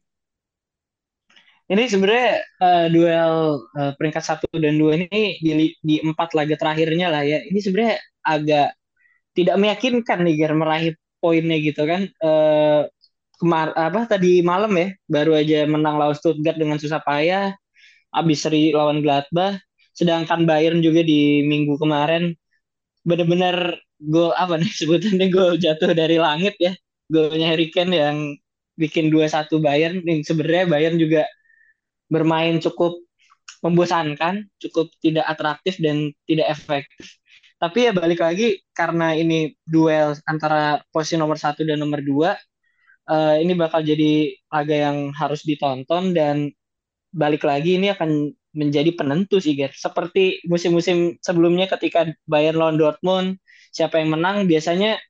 Ini 1.72 1.88
sebenarnya 1.88 2.30
uh, 2.60 2.86
duel 2.92 3.64
uh, 3.72 3.92
peringkat 3.96 4.20
satu 4.20 4.46
dan 4.60 4.76
dua 4.76 5.00
ini 5.00 5.40
di, 5.40 5.72
di 5.80 5.96
empat 6.04 6.36
laga 6.36 6.52
terakhirnya 6.60 7.08
lah 7.08 7.24
ya. 7.24 7.40
Ini 7.40 7.58
sebenarnya 7.64 7.96
agak 8.20 8.68
tidak 9.32 9.56
meyakinkan 9.56 10.18
nih 10.20 10.34
Ger 10.36 10.52
meraih 10.52 10.92
poinnya 11.24 11.56
gitu 11.56 11.88
kan. 11.88 12.04
Uh, 12.20 12.84
kemar 13.42 13.74
apa 13.74 14.06
tadi 14.06 14.38
malam 14.46 14.70
ya 14.78 14.94
baru 15.10 15.34
aja 15.34 15.66
menang 15.66 15.98
lawan 15.98 16.14
Stuttgart 16.14 16.54
dengan 16.54 16.78
susah 16.78 17.02
payah 17.02 17.50
abis 18.14 18.38
seri 18.46 18.70
lawan 18.70 19.02
Gladbach. 19.02 19.58
Sedangkan 19.92 20.48
Bayern 20.48 20.80
juga 20.80 21.04
di 21.04 21.44
minggu 21.44 21.76
kemarin 21.76 22.32
benar-benar 23.02 23.76
gol 23.98 24.32
apa 24.38 24.56
nih 24.60 24.70
sebutannya 24.78 25.26
gol 25.34 25.58
jatuh 25.58 25.92
dari 25.92 26.16
langit 26.20 26.54
ya. 26.62 26.72
Golnya 27.12 27.52
Harry 27.52 27.68
Kane 27.68 27.92
yang 27.92 28.18
bikin 28.78 29.12
2-1 29.12 29.52
Bayern. 29.60 30.00
Yang 30.06 30.32
sebenarnya 30.32 30.64
Bayern 30.70 30.96
juga 30.96 31.28
bermain 32.08 32.56
cukup 32.60 33.00
membosankan 33.62 34.48
cukup 34.58 34.90
tidak 35.00 35.24
atraktif 35.28 35.78
dan 35.78 36.10
tidak 36.26 36.50
efektif. 36.52 37.18
Tapi 37.62 37.78
ya 37.86 37.92
balik 37.94 38.18
lagi 38.18 38.58
karena 38.74 39.14
ini 39.14 39.54
duel 39.62 40.18
antara 40.26 40.82
posisi 40.90 41.14
nomor 41.14 41.38
satu 41.38 41.62
dan 41.62 41.78
nomor 41.78 42.02
dua, 42.02 42.34
uh, 43.08 43.36
ini 43.38 43.52
bakal 43.56 43.82
jadi 43.82 44.36
laga 44.50 44.76
yang 44.76 44.98
harus 45.16 45.42
ditonton 45.42 46.14
dan 46.14 46.50
balik 47.12 47.44
lagi 47.44 47.76
ini 47.76 47.92
akan 47.92 48.32
menjadi 48.52 48.92
penentu 48.92 49.40
sih 49.40 49.56
Ger. 49.56 49.72
Seperti 49.72 50.44
musim-musim 50.48 51.16
sebelumnya 51.24 51.68
ketika 51.68 52.08
Bayern 52.28 52.60
lawan 52.60 52.76
Dortmund, 52.76 53.40
siapa 53.72 54.00
yang 54.00 54.12
menang 54.12 54.44
biasanya 54.44 55.00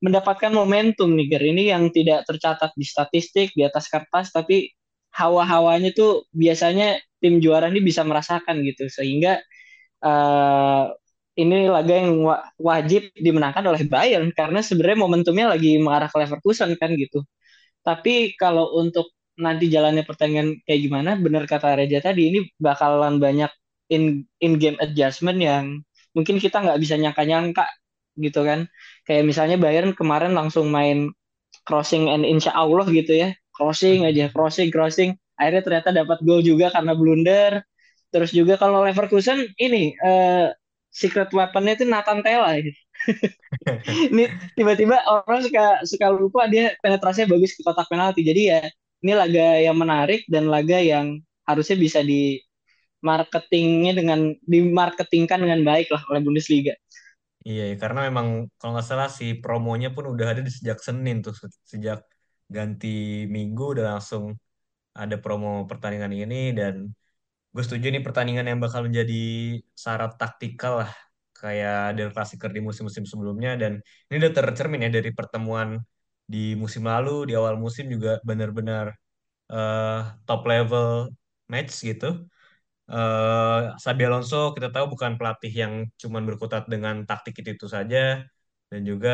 mendapatkan 0.00 0.52
momentum 0.52 1.12
nih 1.16 1.26
Ger. 1.28 1.44
Ini 1.44 1.62
yang 1.76 1.92
tidak 1.92 2.24
tercatat 2.24 2.72
di 2.76 2.84
statistik, 2.84 3.52
di 3.52 3.62
atas 3.64 3.92
kertas, 3.92 4.32
tapi 4.32 4.72
hawa-hawanya 5.12 5.92
tuh 5.96 6.28
biasanya 6.32 7.00
tim 7.18 7.42
juara 7.42 7.68
ini 7.68 7.82
bisa 7.82 8.06
merasakan 8.06 8.62
gitu 8.62 8.86
sehingga 8.86 9.42
uh, 10.04 10.94
ini 11.38 11.70
laga 11.70 11.94
yang 12.02 12.18
wajib 12.58 13.14
dimenangkan 13.14 13.62
oleh 13.62 13.86
Bayern 13.86 14.28
karena 14.34 14.58
sebenarnya 14.58 14.98
momentumnya 15.06 15.46
lagi 15.54 15.78
mengarah 15.78 16.10
ke 16.10 16.16
Leverkusen 16.18 16.74
kan 16.80 16.90
gitu. 16.98 17.22
Tapi 17.86 18.34
kalau 18.34 18.74
untuk 18.82 19.14
nanti 19.38 19.70
jalannya 19.70 20.02
pertandingan 20.02 20.58
kayak 20.66 20.80
gimana, 20.82 21.10
benar 21.14 21.46
kata 21.46 21.78
Reja 21.78 22.02
tadi 22.02 22.30
ini 22.34 22.38
bakalan 22.58 23.22
banyak 23.22 23.50
in 23.94 24.26
in 24.42 24.58
game 24.58 24.76
adjustment 24.82 25.38
yang 25.38 25.80
mungkin 26.16 26.42
kita 26.42 26.58
nggak 26.58 26.78
bisa 26.82 26.98
nyangka-nyangka 26.98 27.64
gitu 28.18 28.42
kan. 28.42 28.66
Kayak 29.06 29.24
misalnya 29.30 29.56
Bayern 29.62 29.94
kemarin 29.94 30.34
langsung 30.34 30.68
main 30.74 31.14
crossing 31.66 32.10
and 32.10 32.26
insya 32.26 32.50
Allah 32.56 32.84
gitu 32.90 33.14
ya, 33.14 33.28
crossing 33.54 34.04
aja, 34.08 34.26
crossing, 34.34 34.68
crossing. 34.74 35.14
Akhirnya 35.38 35.62
ternyata 35.62 35.90
dapat 35.94 36.18
gol 36.26 36.42
juga 36.42 36.74
karena 36.74 36.92
blunder. 36.98 37.62
Terus 38.10 38.32
juga 38.34 38.56
kalau 38.58 38.82
Leverkusen 38.82 39.52
ini 39.60 39.94
uh, 40.00 40.50
secret 40.98 41.30
weaponnya 41.30 41.78
itu 41.78 41.86
Nathan 41.86 42.20
Tella. 42.26 42.58
ini 44.10 44.24
tiba-tiba 44.58 44.98
orang 45.06 45.46
suka 45.46 45.86
suka 45.86 46.06
lupa 46.10 46.50
dia 46.50 46.74
penetrasinya 46.82 47.30
bagus 47.38 47.54
ke 47.54 47.62
kotak 47.62 47.86
penalti. 47.86 48.26
Jadi 48.26 48.42
ya 48.50 48.60
ini 49.06 49.12
laga 49.14 49.62
yang 49.62 49.78
menarik 49.78 50.26
dan 50.26 50.50
laga 50.50 50.82
yang 50.82 51.22
harusnya 51.46 51.78
bisa 51.78 52.02
di 52.02 52.42
marketingnya 52.98 53.94
dengan 53.94 54.34
dimarketingkan 54.42 55.38
dengan 55.38 55.62
baik 55.62 55.86
lah 55.94 56.02
oleh 56.10 56.20
Bundesliga. 56.26 56.74
Iya, 57.46 57.78
karena 57.78 58.10
memang 58.10 58.50
kalau 58.58 58.76
nggak 58.76 58.88
salah 58.90 59.08
si 59.08 59.38
promonya 59.38 59.94
pun 59.94 60.10
udah 60.10 60.26
ada 60.34 60.42
di 60.42 60.50
sejak 60.50 60.82
Senin 60.82 61.22
tuh, 61.22 61.32
sejak 61.64 62.02
ganti 62.50 63.24
Minggu 63.30 63.78
udah 63.78 63.96
langsung 63.96 64.34
ada 64.92 65.16
promo 65.22 65.64
pertandingan 65.70 66.12
ini 66.12 66.50
dan 66.58 66.90
gue 67.58 67.66
setuju 67.66 67.86
nih 67.90 68.02
pertandingan 68.06 68.46
yang 68.50 68.60
bakal 68.62 68.86
menjadi 68.86 69.14
syarat 69.74 70.14
taktikal 70.14 70.72
lah 70.86 70.92
kayak 71.34 71.98
Del 71.98 72.10
Clasico 72.14 72.46
di 72.46 72.62
musim-musim 72.62 73.02
sebelumnya 73.02 73.58
dan 73.58 73.72
ini 74.06 74.14
udah 74.22 74.30
tercermin 74.30 74.86
ya 74.86 74.90
dari 74.94 75.10
pertemuan 75.18 75.68
di 76.22 76.54
musim 76.62 76.86
lalu 76.86 77.10
di 77.28 77.32
awal 77.34 77.58
musim 77.58 77.90
juga 77.94 78.22
benar-benar 78.28 78.94
uh, 79.50 80.06
top 80.22 80.40
level 80.46 81.10
match 81.50 81.72
gitu. 81.82 82.30
Uh, 82.86 83.74
Xabi 83.82 84.02
Alonso 84.06 84.54
kita 84.54 84.68
tahu 84.74 84.86
bukan 84.94 85.18
pelatih 85.18 85.50
yang 85.62 85.72
cuman 85.98 86.22
berkutat 86.30 86.62
dengan 86.72 87.02
taktik 87.10 87.34
itu, 87.42 87.50
itu 87.58 87.66
saja 87.66 87.98
dan 88.70 88.80
juga 88.86 89.10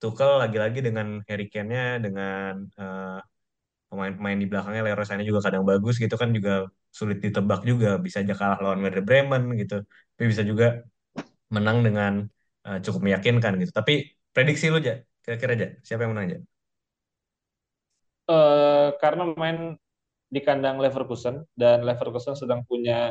Tuchel 0.00 0.32
lagi-lagi 0.44 0.80
dengan 0.84 1.24
Harry 1.28 1.48
Kane-nya 1.52 2.04
dengan 2.04 2.52
uh, 2.76 3.20
pemain-pemain 3.90 4.38
di 4.38 4.46
belakangnya 4.50 4.82
Leroy 4.86 5.06
Sané 5.08 5.22
juga 5.26 5.40
kadang 5.46 5.66
bagus 5.66 5.94
gitu 6.02 6.14
kan 6.14 6.30
juga 6.36 6.70
sulit 6.98 7.18
ditebak 7.24 7.60
juga. 7.70 7.98
Bisa 8.04 8.22
aja 8.22 8.34
kalah 8.38 8.58
lawan 8.62 8.80
Werder 8.84 9.04
Bremen 9.08 9.42
gitu. 9.60 9.82
Tapi 10.14 10.26
bisa 10.32 10.42
juga 10.46 10.86
menang 11.54 11.78
dengan 11.86 12.12
uh, 12.66 12.78
cukup 12.84 13.00
meyakinkan 13.06 13.52
gitu. 13.62 13.72
Tapi 13.74 13.92
prediksi 14.30 14.70
lu 14.72 14.78
aja 14.82 15.02
kira-kira 15.20 15.52
aja 15.58 15.68
siapa 15.84 16.06
yang 16.06 16.12
menang 16.16 16.26
aja 16.30 16.38
uh, 18.30 18.88
karena 19.02 19.24
main 19.34 19.58
di 20.30 20.40
kandang 20.40 20.78
Leverkusen 20.78 21.42
dan 21.58 21.82
Leverkusen 21.82 22.38
sedang 22.38 22.62
punya 22.62 23.10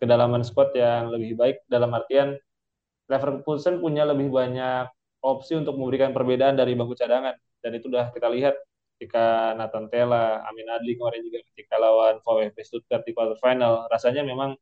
kedalaman 0.00 0.40
squad 0.40 0.72
yang 0.72 1.12
lebih 1.12 1.36
baik. 1.36 1.56
Dalam 1.68 1.92
artian 1.92 2.32
Leverkusen 3.12 3.76
punya 3.84 4.08
lebih 4.08 4.32
banyak 4.32 4.88
opsi 5.20 5.60
untuk 5.60 5.76
memberikan 5.76 6.16
perbedaan 6.16 6.56
dari 6.56 6.72
bangku 6.72 6.96
cadangan. 6.96 7.36
Dan 7.60 7.76
itu 7.76 7.92
udah 7.92 8.08
kita 8.16 8.32
lihat 8.32 8.56
ketika 9.00 9.56
Nathan 9.56 9.88
Tella, 9.88 10.44
Amin 10.44 10.68
Adli 10.68 10.92
kemarin 10.92 11.24
juga 11.24 11.40
ketika 11.48 11.80
lawan 11.80 12.20
VfB 12.20 12.60
Stuttgart 12.60 13.00
di 13.08 13.16
quarter 13.16 13.40
final, 13.40 13.88
rasanya 13.88 14.20
memang 14.20 14.52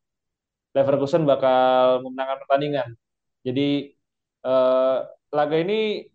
Leverkusen 0.78 1.26
bakal 1.26 2.06
memenangkan 2.06 2.38
pertandingan. 2.46 2.88
Jadi 3.42 3.90
eh, 4.46 4.98
laga 5.34 5.56
ini 5.58 6.06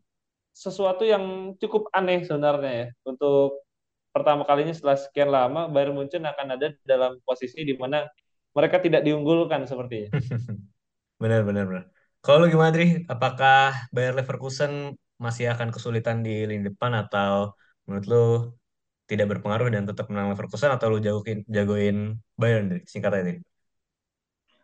sesuatu 0.56 1.04
yang 1.04 1.58
cukup 1.60 1.92
aneh 1.92 2.24
sebenarnya 2.24 2.72
ya 2.72 2.88
untuk 3.04 3.66
pertama 4.14 4.48
kalinya 4.48 4.72
setelah 4.72 4.96
sekian 4.96 5.34
lama 5.34 5.68
Bayern 5.68 5.98
Munchen 5.98 6.24
akan 6.24 6.56
ada 6.56 6.72
dalam 6.86 7.18
posisi 7.28 7.66
di 7.66 7.76
mana 7.76 8.08
mereka 8.56 8.80
tidak 8.80 9.04
diunggulkan 9.04 9.68
sepertinya. 9.68 10.16
benar 11.22 11.44
benar 11.44 11.66
benar. 11.68 11.84
Kalau 12.24 12.46
lu 12.46 12.56
gimana 12.56 12.72
Dri? 12.72 13.04
Apakah 13.10 13.92
Bayern 13.92 14.16
Leverkusen 14.16 14.96
masih 15.20 15.52
akan 15.52 15.76
kesulitan 15.76 16.24
di 16.24 16.48
lini 16.48 16.72
depan 16.72 16.96
atau 16.96 17.52
menurut 17.88 18.06
lu 18.08 18.26
tidak 19.08 19.36
berpengaruh 19.36 19.70
dan 19.70 19.84
tetap 19.84 20.08
menang 20.08 20.32
Leverkusen 20.32 20.72
atau 20.72 20.88
lu 20.96 21.00
jagoin 21.04 21.44
jagoin 21.46 22.18
Bayern 22.40 22.72
deh 22.72 22.82
singkatnya 22.88 23.22
ini? 23.28 23.34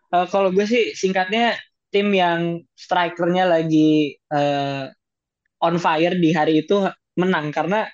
Uh, 0.09 0.25
kalau 0.25 0.49
gue 0.49 0.65
sih 0.65 0.97
singkatnya 0.97 1.53
tim 1.93 2.09
yang 2.15 2.63
strikernya 2.73 3.45
lagi 3.45 4.17
uh, 4.33 4.89
on 5.61 5.75
fire 5.77 6.15
di 6.17 6.33
hari 6.33 6.65
itu 6.65 6.87
menang 7.19 7.51
karena 7.51 7.85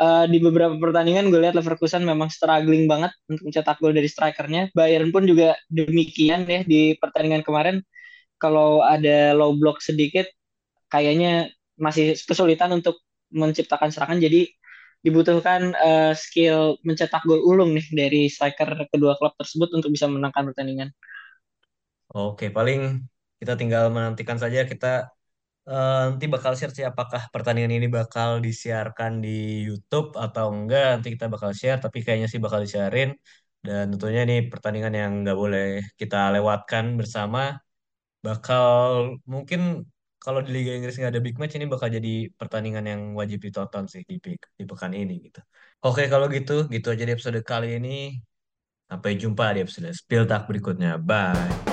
uh, 0.00 0.24
di 0.26 0.38
beberapa 0.40 0.74
pertandingan 0.80 1.28
gue 1.28 1.40
lihat 1.42 1.54
Leverkusen 1.54 2.02
memang 2.02 2.32
struggling 2.32 2.88
banget 2.88 3.12
untuk 3.28 3.42
mencetak 3.46 3.76
gol 3.78 3.94
dari 3.94 4.08
strikernya. 4.08 4.72
Bayern 4.72 5.12
pun 5.14 5.28
juga 5.28 5.54
demikian 5.68 6.48
ya 6.48 6.64
di 6.64 6.96
pertandingan 6.96 7.44
kemarin. 7.44 7.76
Kalau 8.40 8.82
ada 8.82 9.38
low 9.38 9.54
block 9.54 9.78
sedikit, 9.78 10.26
kayaknya 10.90 11.54
masih 11.78 12.18
kesulitan 12.26 12.74
untuk 12.74 12.98
menciptakan 13.30 13.94
serangan. 13.94 14.18
Jadi 14.18 14.50
dibutuhkan 15.02 15.74
uh, 15.74 16.14
skill 16.14 16.78
mencetak 16.86 17.22
gol 17.26 17.42
ulung 17.42 17.74
nih 17.74 17.86
dari 17.90 18.20
striker 18.30 18.86
kedua 18.88 19.18
klub 19.18 19.34
tersebut 19.34 19.68
untuk 19.74 19.90
bisa 19.90 20.06
menangkan 20.06 20.50
pertandingan. 20.50 20.88
Oke, 22.14 22.54
paling 22.54 23.02
kita 23.42 23.58
tinggal 23.58 23.90
menantikan 23.90 24.38
saja 24.38 24.62
kita 24.62 25.10
uh, 25.66 26.14
nanti 26.14 26.26
bakal 26.34 26.52
share 26.58 26.74
sih 26.76 26.86
apakah 26.86 27.26
pertandingan 27.34 27.72
ini 27.78 27.88
bakal 27.98 28.38
disiarkan 28.46 29.12
di 29.24 29.66
YouTube 29.66 30.14
atau 30.24 30.46
enggak. 30.54 31.00
Nanti 31.00 31.08
kita 31.14 31.26
bakal 31.34 31.50
share, 31.58 31.78
tapi 31.84 31.98
kayaknya 32.04 32.28
sih 32.32 32.40
bakal 32.44 32.60
disiarin. 32.64 33.10
Dan 33.62 33.84
tentunya 33.94 34.20
ini 34.26 34.34
pertandingan 34.52 34.94
yang 35.00 35.12
nggak 35.22 35.38
boleh 35.42 35.64
kita 36.00 36.16
lewatkan 36.34 36.84
bersama. 37.00 37.38
Bakal 38.26 38.70
mungkin 39.26 39.60
kalau 40.22 40.40
di 40.46 40.50
Liga 40.54 40.70
Inggris 40.78 40.94
nggak 40.98 41.12
ada 41.12 41.22
big 41.26 41.36
match 41.40 41.58
ini 41.58 41.66
bakal 41.66 41.88
jadi 41.90 42.30
pertandingan 42.38 42.84
yang 42.86 43.02
wajib 43.18 43.42
ditonton 43.42 43.84
sih 43.90 44.02
di, 44.06 44.16
di 44.58 44.64
pekan 44.70 44.94
ini 44.94 45.14
gitu. 45.26 45.42
Oke 45.82 46.06
kalau 46.06 46.30
gitu, 46.30 46.70
gitu 46.70 46.86
aja 46.94 47.02
di 47.02 47.12
episode 47.16 47.40
kali 47.42 47.68
ini. 47.82 48.22
Sampai 48.86 49.10
jumpa 49.18 49.44
di 49.56 49.58
episode 49.64 49.90
Spill 49.90 50.24
Talk 50.30 50.46
berikutnya. 50.46 51.00
Bye. 51.00 51.71